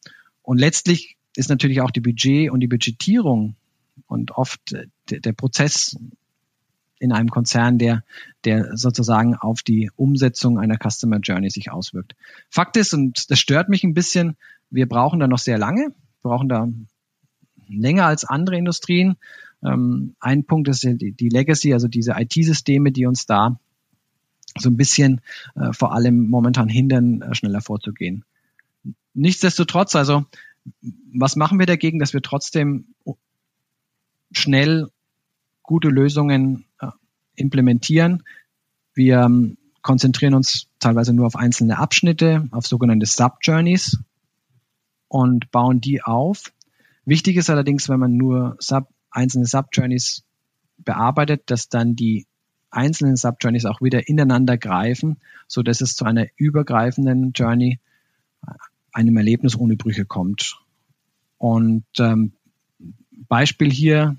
Und 0.42 0.58
letztlich 0.58 1.16
ist 1.36 1.48
natürlich 1.48 1.80
auch 1.80 1.90
die 1.90 2.00
Budget 2.00 2.50
und 2.50 2.60
die 2.60 2.68
Budgetierung 2.68 3.54
und 4.06 4.32
oft 4.32 4.76
der, 5.10 5.20
der 5.20 5.32
Prozess 5.32 5.96
in 6.98 7.12
einem 7.12 7.30
Konzern, 7.30 7.78
der, 7.78 8.04
der 8.44 8.76
sozusagen 8.76 9.34
auf 9.34 9.62
die 9.62 9.90
Umsetzung 9.96 10.58
einer 10.58 10.78
Customer 10.78 11.18
Journey 11.18 11.50
sich 11.50 11.72
auswirkt. 11.72 12.14
Fakt 12.48 12.76
ist, 12.76 12.94
und 12.94 13.30
das 13.30 13.40
stört 13.40 13.68
mich 13.68 13.82
ein 13.82 13.94
bisschen, 13.94 14.36
wir 14.70 14.88
brauchen 14.88 15.18
da 15.18 15.26
noch 15.26 15.38
sehr 15.38 15.58
lange, 15.58 15.92
brauchen 16.22 16.48
da 16.48 16.68
länger 17.68 18.06
als 18.06 18.24
andere 18.24 18.56
Industrien. 18.56 19.16
Ähm, 19.64 20.14
ein 20.20 20.44
Punkt 20.44 20.68
ist 20.68 20.84
die 20.84 21.28
Legacy, 21.28 21.72
also 21.72 21.88
diese 21.88 22.12
IT-Systeme, 22.16 22.92
die 22.92 23.06
uns 23.06 23.26
da 23.26 23.58
so 24.58 24.68
ein 24.70 24.76
bisschen 24.76 25.20
äh, 25.54 25.72
vor 25.72 25.92
allem 25.92 26.28
momentan 26.28 26.68
hindern, 26.68 27.22
äh, 27.22 27.34
schneller 27.34 27.60
vorzugehen. 27.60 28.24
Nichtsdestotrotz, 29.14 29.94
also 29.94 30.24
was 31.12 31.36
machen 31.36 31.58
wir 31.58 31.66
dagegen, 31.66 31.98
dass 31.98 32.12
wir 32.12 32.22
trotzdem 32.22 32.94
schnell 34.30 34.88
gute 35.62 35.88
Lösungen 35.88 36.64
äh, 36.80 36.88
implementieren? 37.34 38.22
Wir 38.94 39.22
ähm, 39.22 39.56
konzentrieren 39.82 40.34
uns 40.34 40.68
teilweise 40.78 41.12
nur 41.12 41.26
auf 41.26 41.36
einzelne 41.36 41.78
Abschnitte, 41.78 42.48
auf 42.52 42.66
sogenannte 42.66 43.06
Sub-Journeys 43.06 43.98
und 45.08 45.50
bauen 45.50 45.80
die 45.80 46.02
auf. 46.02 46.52
Wichtig 47.04 47.36
ist 47.36 47.50
allerdings, 47.50 47.88
wenn 47.88 48.00
man 48.00 48.16
nur 48.16 48.56
Sub, 48.60 48.88
einzelne 49.10 49.46
Sub-Journeys 49.46 50.24
bearbeitet, 50.78 51.42
dass 51.46 51.68
dann 51.68 51.96
die 51.96 52.26
einzelnen 52.72 53.16
Sub-Journeys 53.16 53.66
auch 53.66 53.80
wieder 53.80 54.08
ineinander 54.08 54.58
greifen, 54.58 55.18
so 55.46 55.62
dass 55.62 55.80
es 55.80 55.94
zu 55.94 56.04
einer 56.04 56.26
übergreifenden 56.36 57.32
Journey, 57.32 57.78
äh, 58.46 58.52
einem 58.92 59.16
Erlebnis 59.16 59.56
ohne 59.56 59.76
Brüche 59.76 60.04
kommt. 60.04 60.58
Und 61.38 61.84
ähm, 61.98 62.32
Beispiel 63.28 63.70
hier, 63.70 64.16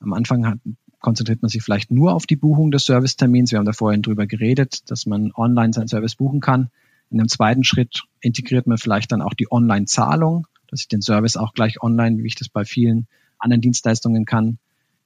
am 0.00 0.12
Anfang 0.12 0.46
hat, 0.46 0.58
konzentriert 1.00 1.42
man 1.42 1.48
sich 1.48 1.62
vielleicht 1.62 1.90
nur 1.90 2.14
auf 2.14 2.26
die 2.26 2.36
Buchung 2.36 2.70
des 2.70 2.86
Servicetermins. 2.86 3.52
Wir 3.52 3.58
haben 3.58 3.66
da 3.66 3.72
vorhin 3.72 4.02
drüber 4.02 4.26
geredet, 4.26 4.90
dass 4.90 5.06
man 5.06 5.32
online 5.32 5.72
seinen 5.72 5.88
Service 5.88 6.16
buchen 6.16 6.40
kann. 6.40 6.70
In 7.10 7.20
einem 7.20 7.28
zweiten 7.28 7.64
Schritt 7.64 8.02
integriert 8.20 8.66
man 8.66 8.78
vielleicht 8.78 9.12
dann 9.12 9.22
auch 9.22 9.34
die 9.34 9.50
Online-Zahlung, 9.50 10.46
dass 10.68 10.80
ich 10.80 10.88
den 10.88 11.02
Service 11.02 11.36
auch 11.36 11.54
gleich 11.54 11.82
online, 11.82 12.22
wie 12.22 12.26
ich 12.26 12.34
das 12.34 12.48
bei 12.48 12.64
vielen 12.64 13.06
anderen 13.38 13.60
Dienstleistungen 13.60 14.24
kann, 14.24 14.58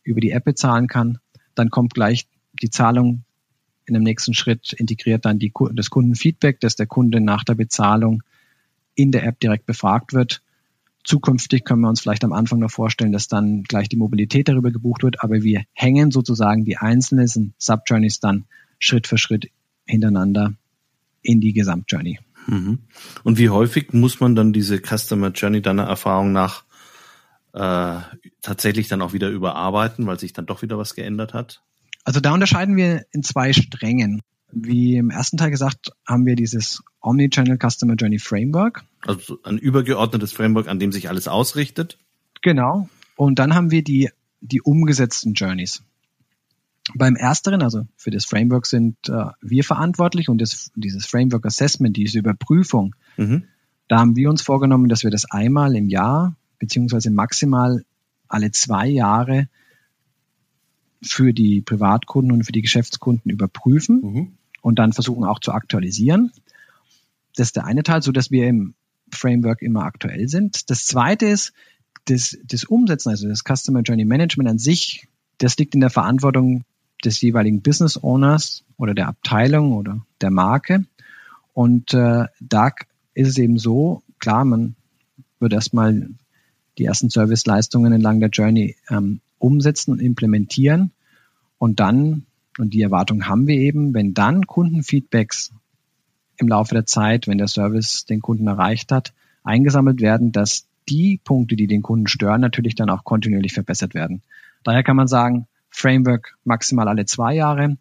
über 0.02 0.20
die 0.20 0.30
App 0.30 0.44
bezahlen 0.44 0.88
kann. 0.88 1.18
Dann 1.54 1.70
kommt 1.70 1.94
gleich 1.94 2.26
die 2.62 2.70
Zahlung 2.70 3.24
in 3.86 3.94
dem 3.94 4.02
nächsten 4.02 4.34
Schritt, 4.34 4.72
integriert 4.72 5.24
dann 5.24 5.38
die, 5.38 5.52
das 5.74 5.90
Kundenfeedback, 5.90 6.60
dass 6.60 6.76
der 6.76 6.86
Kunde 6.86 7.20
nach 7.20 7.44
der 7.44 7.54
Bezahlung 7.54 8.22
in 8.94 9.10
der 9.10 9.24
App 9.24 9.40
direkt 9.40 9.66
befragt 9.66 10.12
wird. 10.12 10.42
Zukünftig 11.04 11.64
können 11.64 11.80
wir 11.80 11.88
uns 11.88 12.00
vielleicht 12.00 12.24
am 12.24 12.32
Anfang 12.32 12.60
noch 12.60 12.70
vorstellen, 12.70 13.12
dass 13.12 13.26
dann 13.26 13.64
gleich 13.64 13.88
die 13.88 13.96
Mobilität 13.96 14.48
darüber 14.48 14.70
gebucht 14.70 15.02
wird, 15.02 15.22
aber 15.22 15.42
wir 15.42 15.64
hängen 15.72 16.12
sozusagen 16.12 16.64
die 16.64 16.76
einzelnen 16.76 17.54
Subjourneys 17.58 18.20
dann 18.20 18.44
Schritt 18.78 19.06
für 19.06 19.18
Schritt 19.18 19.50
hintereinander 19.84 20.54
in 21.22 21.40
die 21.40 21.52
Gesamtjourney. 21.52 22.20
Mhm. 22.46 22.80
Und 23.24 23.38
wie 23.38 23.50
häufig 23.50 23.92
muss 23.92 24.20
man 24.20 24.34
dann 24.34 24.52
diese 24.52 24.80
Customer 24.80 25.30
Journey 25.30 25.62
deiner 25.62 25.84
Erfahrung 25.84 26.32
nach 26.32 26.64
äh, 27.54 28.00
tatsächlich 28.40 28.88
dann 28.88 29.02
auch 29.02 29.12
wieder 29.12 29.28
überarbeiten, 29.28 30.06
weil 30.06 30.18
sich 30.18 30.32
dann 30.32 30.46
doch 30.46 30.62
wieder 30.62 30.78
was 30.78 30.94
geändert 30.94 31.34
hat? 31.34 31.62
Also 32.04 32.20
da 32.20 32.32
unterscheiden 32.32 32.76
wir 32.76 33.04
in 33.12 33.22
zwei 33.22 33.52
Strängen. 33.52 34.22
Wie 34.50 34.96
im 34.96 35.10
ersten 35.10 35.38
Teil 35.38 35.50
gesagt, 35.50 35.92
haben 36.06 36.26
wir 36.26 36.36
dieses 36.36 36.82
Omnichannel 37.00 37.58
Customer 37.58 37.94
Journey 37.94 38.18
Framework. 38.18 38.84
Also 39.00 39.38
ein 39.44 39.58
übergeordnetes 39.58 40.32
Framework, 40.32 40.68
an 40.68 40.78
dem 40.78 40.92
sich 40.92 41.08
alles 41.08 41.28
ausrichtet. 41.28 41.98
Genau. 42.42 42.88
Und 43.16 43.38
dann 43.38 43.54
haben 43.54 43.70
wir 43.70 43.82
die, 43.82 44.10
die 44.40 44.60
umgesetzten 44.60 45.32
Journeys. 45.34 45.82
Beim 46.94 47.16
ersteren, 47.16 47.62
also 47.62 47.86
für 47.96 48.10
das 48.10 48.24
Framework 48.24 48.66
sind 48.66 48.96
äh, 49.08 49.26
wir 49.40 49.62
verantwortlich 49.64 50.28
und 50.28 50.38
das, 50.38 50.72
dieses 50.74 51.06
Framework 51.06 51.46
Assessment, 51.46 51.96
diese 51.96 52.18
Überprüfung, 52.18 52.96
mhm. 53.16 53.44
da 53.88 54.00
haben 54.00 54.16
wir 54.16 54.28
uns 54.28 54.42
vorgenommen, 54.42 54.88
dass 54.88 55.04
wir 55.04 55.10
das 55.10 55.30
einmal 55.30 55.76
im 55.76 55.88
Jahr 55.88 56.34
beziehungsweise 56.62 57.10
maximal 57.10 57.84
alle 58.28 58.52
zwei 58.52 58.86
Jahre 58.86 59.48
für 61.02 61.32
die 61.32 61.60
Privatkunden 61.60 62.30
und 62.30 62.44
für 62.44 62.52
die 62.52 62.62
Geschäftskunden 62.62 63.32
überprüfen 63.32 64.00
mhm. 64.00 64.32
und 64.60 64.78
dann 64.78 64.92
versuchen 64.92 65.24
auch 65.24 65.40
zu 65.40 65.50
aktualisieren. 65.50 66.30
Das 67.34 67.48
ist 67.48 67.56
der 67.56 67.64
eine 67.64 67.82
Teil, 67.82 68.00
so 68.00 68.12
dass 68.12 68.30
wir 68.30 68.46
im 68.46 68.74
Framework 69.10 69.60
immer 69.60 69.82
aktuell 69.82 70.28
sind. 70.28 70.70
Das 70.70 70.86
zweite 70.86 71.26
ist, 71.26 71.52
das, 72.04 72.38
das 72.44 72.62
Umsetzen, 72.62 73.08
also 73.08 73.28
das 73.28 73.42
Customer 73.42 73.80
Journey 73.80 74.04
Management 74.04 74.48
an 74.48 74.58
sich, 74.58 75.08
das 75.38 75.56
liegt 75.56 75.74
in 75.74 75.80
der 75.80 75.90
Verantwortung 75.90 76.62
des 77.04 77.20
jeweiligen 77.20 77.60
Business 77.60 78.00
Owners 78.00 78.62
oder 78.76 78.94
der 78.94 79.08
Abteilung 79.08 79.72
oder 79.72 80.06
der 80.20 80.30
Marke. 80.30 80.84
Und 81.54 81.92
äh, 81.92 82.26
da 82.38 82.70
ist 83.14 83.28
es 83.28 83.38
eben 83.38 83.58
so, 83.58 84.04
klar, 84.20 84.44
man 84.44 84.76
wird 85.40 85.52
erstmal 85.52 86.08
die 86.78 86.84
ersten 86.84 87.10
Serviceleistungen 87.10 87.92
entlang 87.92 88.20
der 88.20 88.30
Journey 88.30 88.76
ähm, 88.88 89.20
umsetzen 89.38 89.92
und 89.92 90.00
implementieren. 90.00 90.92
Und 91.58 91.80
dann, 91.80 92.26
und 92.58 92.74
die 92.74 92.82
Erwartung 92.82 93.26
haben 93.26 93.46
wir 93.46 93.56
eben, 93.56 93.94
wenn 93.94 94.14
dann 94.14 94.46
Kundenfeedbacks 94.46 95.52
im 96.38 96.48
Laufe 96.48 96.74
der 96.74 96.86
Zeit, 96.86 97.28
wenn 97.28 97.38
der 97.38 97.48
Service 97.48 98.04
den 98.04 98.20
Kunden 98.20 98.46
erreicht 98.46 98.90
hat, 98.90 99.12
eingesammelt 99.44 100.00
werden, 100.00 100.32
dass 100.32 100.66
die 100.88 101.20
Punkte, 101.22 101.56
die 101.56 101.66
den 101.66 101.82
Kunden 101.82 102.08
stören, 102.08 102.40
natürlich 102.40 102.74
dann 102.74 102.90
auch 102.90 103.04
kontinuierlich 103.04 103.52
verbessert 103.52 103.94
werden. 103.94 104.22
Daher 104.64 104.82
kann 104.82 104.96
man 104.96 105.08
sagen, 105.08 105.46
Framework 105.70 106.36
maximal 106.44 106.88
alle 106.88 107.06
zwei 107.06 107.34
Jahre, 107.34 107.76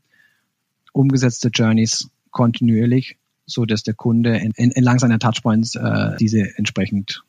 umgesetzte 0.93 1.49
Journeys 1.49 2.09
kontinuierlich, 2.31 3.17
so 3.45 3.65
dass 3.65 3.83
der 3.83 3.93
Kunde 3.93 4.39
entlang 4.39 4.99
seiner 4.99 5.19
Touchpoints 5.19 5.75
äh, 5.75 6.15
diese 6.19 6.57
entsprechend 6.57 7.23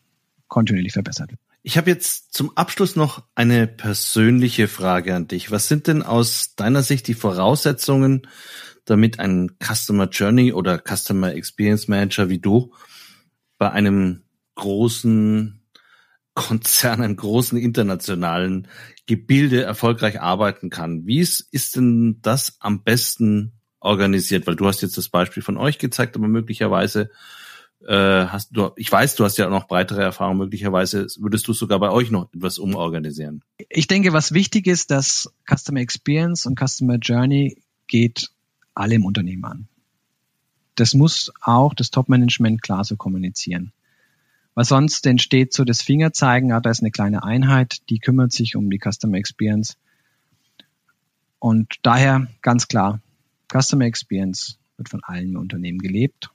kontinuierlich 0.48 0.92
verbessert 0.92 1.30
wird. 1.30 1.40
Ich 1.64 1.76
habe 1.76 1.90
jetzt 1.90 2.34
zum 2.34 2.56
Abschluss 2.56 2.96
noch 2.96 3.22
eine 3.36 3.68
persönliche 3.68 4.66
Frage 4.66 5.14
an 5.14 5.28
dich. 5.28 5.52
Was 5.52 5.68
sind 5.68 5.86
denn 5.86 6.02
aus 6.02 6.56
deiner 6.56 6.82
Sicht 6.82 7.06
die 7.06 7.14
Voraussetzungen, 7.14 8.26
damit 8.84 9.20
ein 9.20 9.52
Customer 9.62 10.08
Journey 10.08 10.52
oder 10.52 10.82
Customer 10.84 11.32
Experience 11.32 11.86
Manager 11.86 12.28
wie 12.28 12.40
du 12.40 12.74
bei 13.58 13.70
einem 13.70 14.24
großen 14.56 15.62
Konzern, 16.34 17.00
einem 17.00 17.14
großen 17.14 17.56
internationalen 17.56 18.66
Gebilde 19.06 19.62
erfolgreich 19.62 20.20
arbeiten 20.20 20.68
kann? 20.68 21.06
Wie 21.06 21.20
ist, 21.20 21.46
ist 21.52 21.76
denn 21.76 22.18
das 22.22 22.56
am 22.58 22.82
besten 22.82 23.52
organisiert? 23.78 24.48
Weil 24.48 24.56
du 24.56 24.66
hast 24.66 24.82
jetzt 24.82 24.98
das 24.98 25.10
Beispiel 25.10 25.44
von 25.44 25.58
euch 25.58 25.78
gezeigt, 25.78 26.16
aber 26.16 26.26
möglicherweise 26.26 27.12
äh, 27.86 28.26
hast 28.26 28.50
du, 28.56 28.70
ich 28.76 28.90
weiß, 28.90 29.16
du 29.16 29.24
hast 29.24 29.38
ja 29.38 29.48
noch 29.48 29.66
breitere 29.66 30.02
Erfahrungen, 30.02 30.38
möglicherweise 30.38 31.06
würdest 31.18 31.46
du 31.48 31.52
sogar 31.52 31.78
bei 31.78 31.90
euch 31.90 32.10
noch 32.10 32.32
etwas 32.32 32.58
umorganisieren. 32.58 33.42
Ich 33.68 33.86
denke, 33.86 34.12
was 34.12 34.32
wichtig 34.32 34.66
ist, 34.66 34.90
dass 34.90 35.32
Customer 35.48 35.80
Experience 35.80 36.46
und 36.46 36.58
Customer 36.58 36.96
Journey 36.96 37.62
geht 37.86 38.30
alle 38.74 38.94
im 38.94 39.04
Unternehmen 39.04 39.44
an. 39.44 39.68
Das 40.74 40.94
muss 40.94 41.32
auch 41.40 41.74
das 41.74 41.90
Top-Management 41.90 42.62
klar 42.62 42.84
so 42.84 42.96
kommunizieren. 42.96 43.72
Weil 44.54 44.64
sonst 44.64 45.06
entsteht 45.06 45.52
so 45.52 45.64
das 45.64 45.82
Fingerzeigen, 45.82 46.52
ah, 46.52 46.60
da 46.60 46.70
ist 46.70 46.80
eine 46.80 46.90
kleine 46.90 47.24
Einheit, 47.24 47.88
die 47.88 47.98
kümmert 47.98 48.32
sich 48.32 48.56
um 48.56 48.70
die 48.70 48.78
Customer 48.78 49.16
Experience. 49.16 49.76
Und 51.38 51.76
daher 51.82 52.28
ganz 52.42 52.68
klar, 52.68 53.00
Customer 53.50 53.84
Experience 53.84 54.58
wird 54.76 54.88
von 54.88 55.02
allen 55.04 55.36
Unternehmen 55.36 55.78
gelebt. 55.78 56.30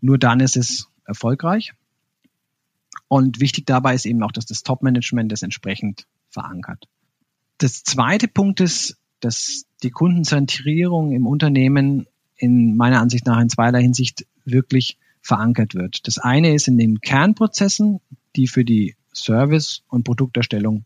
Nur 0.00 0.18
dann 0.18 0.40
ist 0.40 0.56
es 0.56 0.88
erfolgreich. 1.04 1.72
Und 3.08 3.40
wichtig 3.40 3.66
dabei 3.66 3.94
ist 3.94 4.06
eben 4.06 4.22
auch, 4.22 4.32
dass 4.32 4.46
das 4.46 4.62
Top-Management 4.62 5.30
das 5.30 5.42
entsprechend 5.42 6.06
verankert. 6.30 6.88
Das 7.58 7.84
zweite 7.84 8.28
Punkt 8.28 8.60
ist, 8.60 8.98
dass 9.20 9.64
die 9.82 9.90
Kundenzentrierung 9.90 11.12
im 11.12 11.26
Unternehmen 11.26 12.06
in 12.36 12.76
meiner 12.76 13.00
Ansicht 13.00 13.26
nach 13.26 13.40
in 13.40 13.48
zweierlei 13.48 13.82
Hinsicht 13.82 14.26
wirklich 14.44 14.98
verankert 15.22 15.74
wird. 15.74 16.06
Das 16.06 16.18
eine 16.18 16.54
ist 16.54 16.68
in 16.68 16.78
den 16.78 17.00
Kernprozessen, 17.00 18.00
die 18.36 18.46
für 18.46 18.64
die 18.64 18.96
Service- 19.14 19.82
und 19.88 20.04
Produkterstellung 20.04 20.84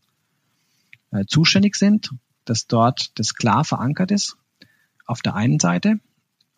äh, 1.11 1.25
zuständig 1.25 1.75
sind, 1.75 2.11
dass 2.45 2.67
dort 2.67 3.11
das 3.19 3.35
klar 3.35 3.63
verankert 3.63 4.11
ist. 4.11 4.37
Auf 5.05 5.21
der 5.21 5.35
einen 5.35 5.59
Seite. 5.59 5.99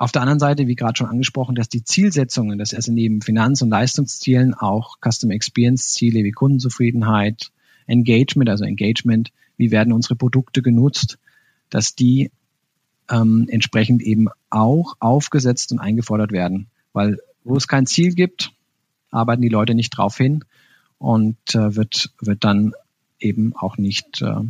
Auf 0.04 0.12
der 0.12 0.22
anderen 0.22 0.39
Seite, 0.39 0.68
wie 0.68 0.76
gerade 0.76 0.98
schon 0.98 1.08
angesprochen, 1.08 1.56
dass 1.56 1.70
die 1.70 1.86
Zielsetzungen, 1.86 2.60
dass 2.60 2.74
also 2.74 2.92
neben 2.92 3.22
Finanz- 3.22 3.62
und 3.62 3.70
Leistungszielen 3.70 4.54
auch 4.54 4.98
Customer 5.00 5.34
Experience 5.34 5.94
Ziele 5.94 6.26
wie 6.26 6.34
Kundenzufriedenheit, 6.34 7.54
Engagement, 7.88 8.50
also 8.50 8.66
Engagement, 8.66 9.32
wie 9.56 9.72
werden 9.72 9.94
unsere 9.94 10.18
Produkte 10.18 10.62
genutzt, 10.62 11.20
dass 11.70 11.96
die 11.96 12.32
ähm, 13.10 13.48
entsprechend 13.50 14.02
eben 14.02 14.28
auch 14.50 14.96
aufgesetzt 15.00 15.72
und 15.72 15.80
eingefordert 15.80 16.34
werden. 16.34 16.68
Weil 16.92 17.20
wo 17.46 17.56
es 17.56 17.70
kein 17.70 17.86
Ziel 17.86 18.13
gibt, 18.13 18.52
arbeiten 19.10 19.42
die 19.42 19.48
Leute 19.48 19.74
nicht 19.74 19.92
drauf 19.92 20.18
hin 20.18 20.44
und 20.98 21.38
äh, 21.56 21.78
wird, 21.78 22.12
wird 22.20 22.44
dann 22.44 22.74
eben 23.22 23.56
auch 23.56 23.78
nicht 23.78 24.22
äh, 24.22 24.42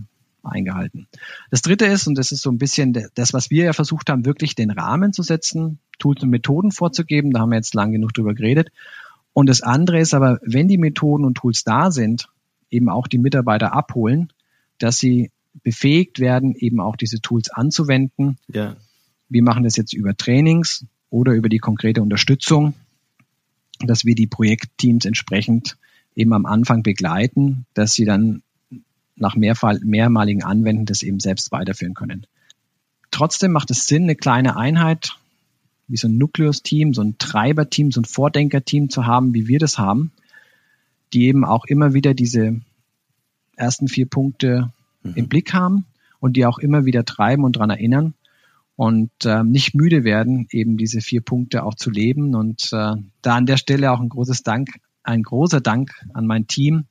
eingehalten. 0.43 1.07
Das 1.49 1.61
dritte 1.61 1.85
ist, 1.85 2.07
und 2.07 2.17
das 2.17 2.31
ist 2.31 2.41
so 2.41 2.51
ein 2.51 2.57
bisschen 2.57 2.97
das, 3.15 3.33
was 3.33 3.49
wir 3.49 3.65
ja 3.65 3.73
versucht 3.73 4.09
haben, 4.09 4.25
wirklich 4.25 4.55
den 4.55 4.71
Rahmen 4.71 5.13
zu 5.13 5.23
setzen, 5.23 5.79
Tools 5.99 6.21
und 6.23 6.29
Methoden 6.29 6.71
vorzugeben. 6.71 7.31
Da 7.31 7.39
haben 7.39 7.49
wir 7.49 7.55
jetzt 7.55 7.73
lang 7.73 7.91
genug 7.91 8.13
drüber 8.13 8.33
geredet. 8.33 8.69
Und 9.33 9.47
das 9.47 9.61
andere 9.61 9.99
ist 9.99 10.13
aber, 10.13 10.39
wenn 10.43 10.67
die 10.67 10.77
Methoden 10.77 11.25
und 11.25 11.35
Tools 11.35 11.63
da 11.63 11.91
sind, 11.91 12.29
eben 12.69 12.89
auch 12.89 13.07
die 13.07 13.17
Mitarbeiter 13.17 13.73
abholen, 13.73 14.31
dass 14.77 14.97
sie 14.97 15.31
befähigt 15.63 16.19
werden, 16.19 16.55
eben 16.55 16.79
auch 16.79 16.95
diese 16.95 17.21
Tools 17.21 17.49
anzuwenden. 17.49 18.37
Ja. 18.47 18.75
Wir 19.29 19.43
machen 19.43 19.63
das 19.63 19.75
jetzt 19.75 19.93
über 19.93 20.15
Trainings 20.15 20.85
oder 21.09 21.33
über 21.33 21.49
die 21.49 21.59
konkrete 21.59 22.01
Unterstützung, 22.01 22.73
dass 23.79 24.05
wir 24.05 24.15
die 24.15 24.27
Projektteams 24.27 25.05
entsprechend 25.05 25.77
eben 26.15 26.33
am 26.33 26.45
Anfang 26.45 26.83
begleiten, 26.83 27.65
dass 27.73 27.93
sie 27.93 28.05
dann 28.05 28.43
nach 29.15 29.35
mehrmaligen 29.35 30.43
Anwenden 30.43 30.85
das 30.85 31.03
eben 31.03 31.19
selbst 31.19 31.51
weiterführen 31.51 31.93
können. 31.93 32.25
Trotzdem 33.11 33.51
macht 33.51 33.69
es 33.71 33.87
Sinn, 33.87 34.03
eine 34.03 34.15
kleine 34.15 34.57
Einheit 34.57 35.17
wie 35.87 35.97
so 35.97 36.07
ein 36.07 36.17
Nukleus-Team, 36.17 36.93
so 36.93 37.01
ein 37.01 37.17
Treiber-Team, 37.17 37.91
so 37.91 38.01
ein 38.01 38.05
Vordenker-Team 38.05 38.89
zu 38.89 39.05
haben, 39.05 39.33
wie 39.33 39.47
wir 39.47 39.59
das 39.59 39.77
haben, 39.77 40.11
die 41.11 41.25
eben 41.25 41.45
auch 41.45 41.65
immer 41.65 41.93
wieder 41.93 42.13
diese 42.13 42.61
ersten 43.55 43.87
vier 43.87 44.07
Punkte 44.07 44.71
mhm. 45.03 45.13
im 45.15 45.27
Blick 45.27 45.53
haben 45.53 45.85
und 46.19 46.35
die 46.37 46.45
auch 46.45 46.57
immer 46.57 46.85
wieder 46.85 47.05
treiben 47.05 47.43
und 47.43 47.57
dran 47.57 47.69
erinnern 47.69 48.13
und 48.75 49.11
äh, 49.25 49.43
nicht 49.43 49.75
müde 49.75 50.03
werden, 50.03 50.47
eben 50.49 50.77
diese 50.77 51.01
vier 51.01 51.21
Punkte 51.21 51.63
auch 51.63 51.75
zu 51.75 51.91
leben. 51.91 52.33
Und 52.33 52.69
äh, 52.71 52.95
da 53.21 53.35
an 53.35 53.45
der 53.45 53.57
Stelle 53.57 53.91
auch 53.91 53.99
ein 53.99 54.09
großes 54.09 54.43
Dank, 54.43 54.69
ein 55.03 55.21
großer 55.21 55.61
Dank 55.61 55.91
an 56.13 56.25
mein 56.25 56.47
Team, 56.47 56.85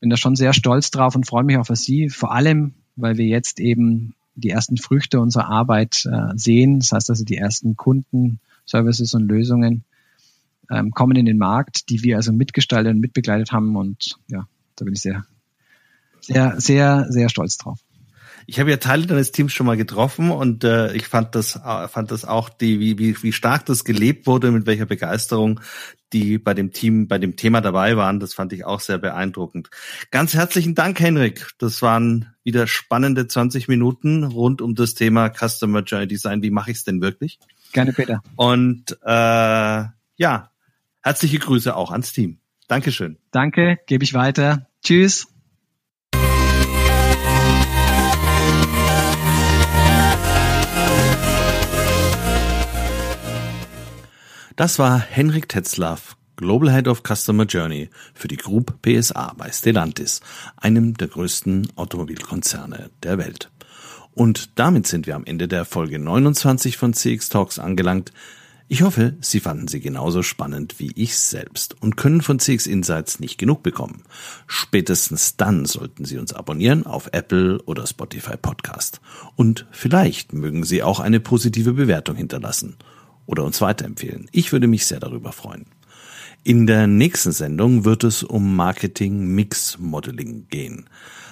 bin 0.00 0.10
da 0.10 0.16
schon 0.16 0.36
sehr 0.36 0.52
stolz 0.52 0.90
drauf 0.90 1.14
und 1.14 1.26
freue 1.26 1.44
mich 1.44 1.56
auch 1.56 1.66
für 1.66 1.76
Sie, 1.76 2.08
vor 2.08 2.32
allem, 2.32 2.74
weil 2.96 3.16
wir 3.16 3.26
jetzt 3.26 3.60
eben 3.60 4.14
die 4.34 4.50
ersten 4.50 4.76
Früchte 4.76 5.20
unserer 5.20 5.48
Arbeit 5.48 6.06
äh, 6.06 6.36
sehen. 6.36 6.80
Das 6.80 6.92
heißt 6.92 7.10
also, 7.10 7.24
die 7.24 7.36
ersten 7.36 7.76
Kunden, 7.76 8.40
Services 8.66 9.14
und 9.14 9.28
Lösungen 9.28 9.84
ähm, 10.70 10.90
kommen 10.90 11.16
in 11.16 11.26
den 11.26 11.38
Markt, 11.38 11.88
die 11.88 12.02
wir 12.02 12.16
also 12.16 12.32
mitgestaltet 12.32 12.92
und 12.92 13.00
mitbegleitet 13.00 13.52
haben. 13.52 13.76
Und 13.76 14.18
ja, 14.28 14.46
da 14.76 14.84
bin 14.84 14.94
ich 14.94 15.00
sehr, 15.00 15.24
sehr, 16.20 16.60
sehr, 16.60 17.06
sehr 17.08 17.28
stolz 17.28 17.56
drauf. 17.56 17.78
Ich 18.46 18.60
habe 18.60 18.70
ja 18.70 18.76
Teile 18.76 19.06
deines 19.06 19.32
Teams 19.32 19.52
schon 19.52 19.66
mal 19.66 19.76
getroffen 19.76 20.30
und 20.30 20.62
äh, 20.64 20.92
ich 20.94 21.08
fand 21.08 21.34
das, 21.34 21.56
äh, 21.56 21.88
fand 21.88 22.10
das 22.10 22.24
auch, 22.24 22.48
die, 22.48 22.78
wie, 22.78 22.98
wie, 22.98 23.22
wie 23.22 23.32
stark 23.32 23.66
das 23.66 23.84
gelebt 23.84 24.26
wurde, 24.26 24.50
mit 24.52 24.66
welcher 24.66 24.86
Begeisterung 24.86 25.60
die 26.12 26.38
bei 26.38 26.54
dem 26.54 26.72
Team, 26.72 27.08
bei 27.08 27.18
dem 27.18 27.36
Thema 27.36 27.60
dabei 27.60 27.96
waren. 27.96 28.20
Das 28.20 28.34
fand 28.34 28.52
ich 28.52 28.64
auch 28.64 28.80
sehr 28.80 28.98
beeindruckend. 28.98 29.70
Ganz 30.10 30.34
herzlichen 30.34 30.74
Dank, 30.74 31.00
Henrik. 31.00 31.50
Das 31.58 31.82
waren 31.82 32.34
wieder 32.44 32.66
spannende 32.66 33.26
20 33.26 33.68
Minuten 33.68 34.24
rund 34.24 34.62
um 34.62 34.74
das 34.74 34.94
Thema 34.94 35.28
Customer 35.28 35.82
Journey 35.82 36.06
Design. 36.06 36.42
Wie 36.42 36.50
mache 36.50 36.70
ich 36.70 36.78
es 36.78 36.84
denn 36.84 37.00
wirklich? 37.00 37.38
Gerne, 37.72 37.92
Peter. 37.92 38.22
Und 38.36 38.96
äh, 39.04 39.84
ja, 40.16 40.50
herzliche 41.02 41.38
Grüße 41.38 41.74
auch 41.74 41.90
ans 41.90 42.12
Team. 42.12 42.38
Dankeschön. 42.68 43.18
Danke, 43.30 43.78
gebe 43.86 44.04
ich 44.04 44.14
weiter. 44.14 44.68
Tschüss. 44.82 45.35
Das 54.56 54.78
war 54.78 54.98
Henrik 54.98 55.50
Tetzlaff, 55.50 56.16
Global 56.36 56.72
Head 56.72 56.88
of 56.88 57.02
Customer 57.02 57.44
Journey 57.44 57.90
für 58.14 58.26
die 58.26 58.38
Group 58.38 58.80
PSA 58.80 59.34
bei 59.36 59.52
Stellantis, 59.52 60.22
einem 60.56 60.94
der 60.96 61.08
größten 61.08 61.68
Automobilkonzerne 61.76 62.88
der 63.02 63.18
Welt. 63.18 63.50
Und 64.14 64.58
damit 64.58 64.86
sind 64.86 65.06
wir 65.06 65.14
am 65.14 65.26
Ende 65.26 65.46
der 65.46 65.66
Folge 65.66 65.98
29 65.98 66.78
von 66.78 66.94
CX 66.94 67.28
Talks 67.28 67.58
angelangt. 67.58 68.14
Ich 68.66 68.80
hoffe, 68.80 69.16
Sie 69.20 69.40
fanden 69.40 69.68
sie 69.68 69.80
genauso 69.80 70.22
spannend 70.22 70.80
wie 70.80 70.90
ich 70.94 71.18
selbst 71.18 71.76
und 71.82 71.98
können 71.98 72.22
von 72.22 72.38
CX 72.38 72.66
Insights 72.66 73.20
nicht 73.20 73.36
genug 73.36 73.62
bekommen. 73.62 74.04
Spätestens 74.46 75.36
dann 75.36 75.66
sollten 75.66 76.06
Sie 76.06 76.16
uns 76.16 76.32
abonnieren 76.32 76.86
auf 76.86 77.10
Apple 77.12 77.60
oder 77.64 77.86
Spotify 77.86 78.38
Podcast. 78.38 79.02
Und 79.34 79.66
vielleicht 79.70 80.32
mögen 80.32 80.64
Sie 80.64 80.82
auch 80.82 80.98
eine 80.98 81.20
positive 81.20 81.74
Bewertung 81.74 82.16
hinterlassen 82.16 82.78
oder 83.26 83.44
uns 83.44 83.60
weiterempfehlen. 83.60 84.28
Ich 84.32 84.52
würde 84.52 84.66
mich 84.66 84.86
sehr 84.86 85.00
darüber 85.00 85.32
freuen. 85.32 85.66
In 86.44 86.66
der 86.66 86.86
nächsten 86.86 87.32
Sendung 87.32 87.84
wird 87.84 88.04
es 88.04 88.22
um 88.22 88.54
Marketing 88.54 89.34
Mix 89.34 89.78
Modeling 89.78 90.46
gehen. 90.48 90.88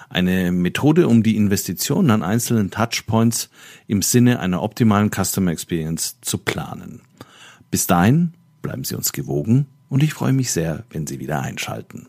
Eine 0.08 0.52
Methode, 0.52 1.08
um 1.08 1.22
die 1.22 1.36
Investitionen 1.36 2.10
an 2.10 2.22
einzelnen 2.22 2.70
Touchpoints 2.70 3.48
im 3.86 4.02
Sinne 4.02 4.40
einer 4.40 4.62
optimalen 4.62 5.10
Customer 5.10 5.52
Experience 5.52 6.20
zu 6.20 6.38
planen. 6.38 7.00
Bis 7.70 7.86
dahin 7.86 8.34
bleiben 8.60 8.84
Sie 8.84 8.96
uns 8.96 9.12
gewogen 9.12 9.66
und 9.88 10.02
ich 10.02 10.14
freue 10.14 10.32
mich 10.32 10.50
sehr, 10.50 10.84
wenn 10.90 11.06
Sie 11.06 11.20
wieder 11.20 11.40
einschalten. 11.40 12.08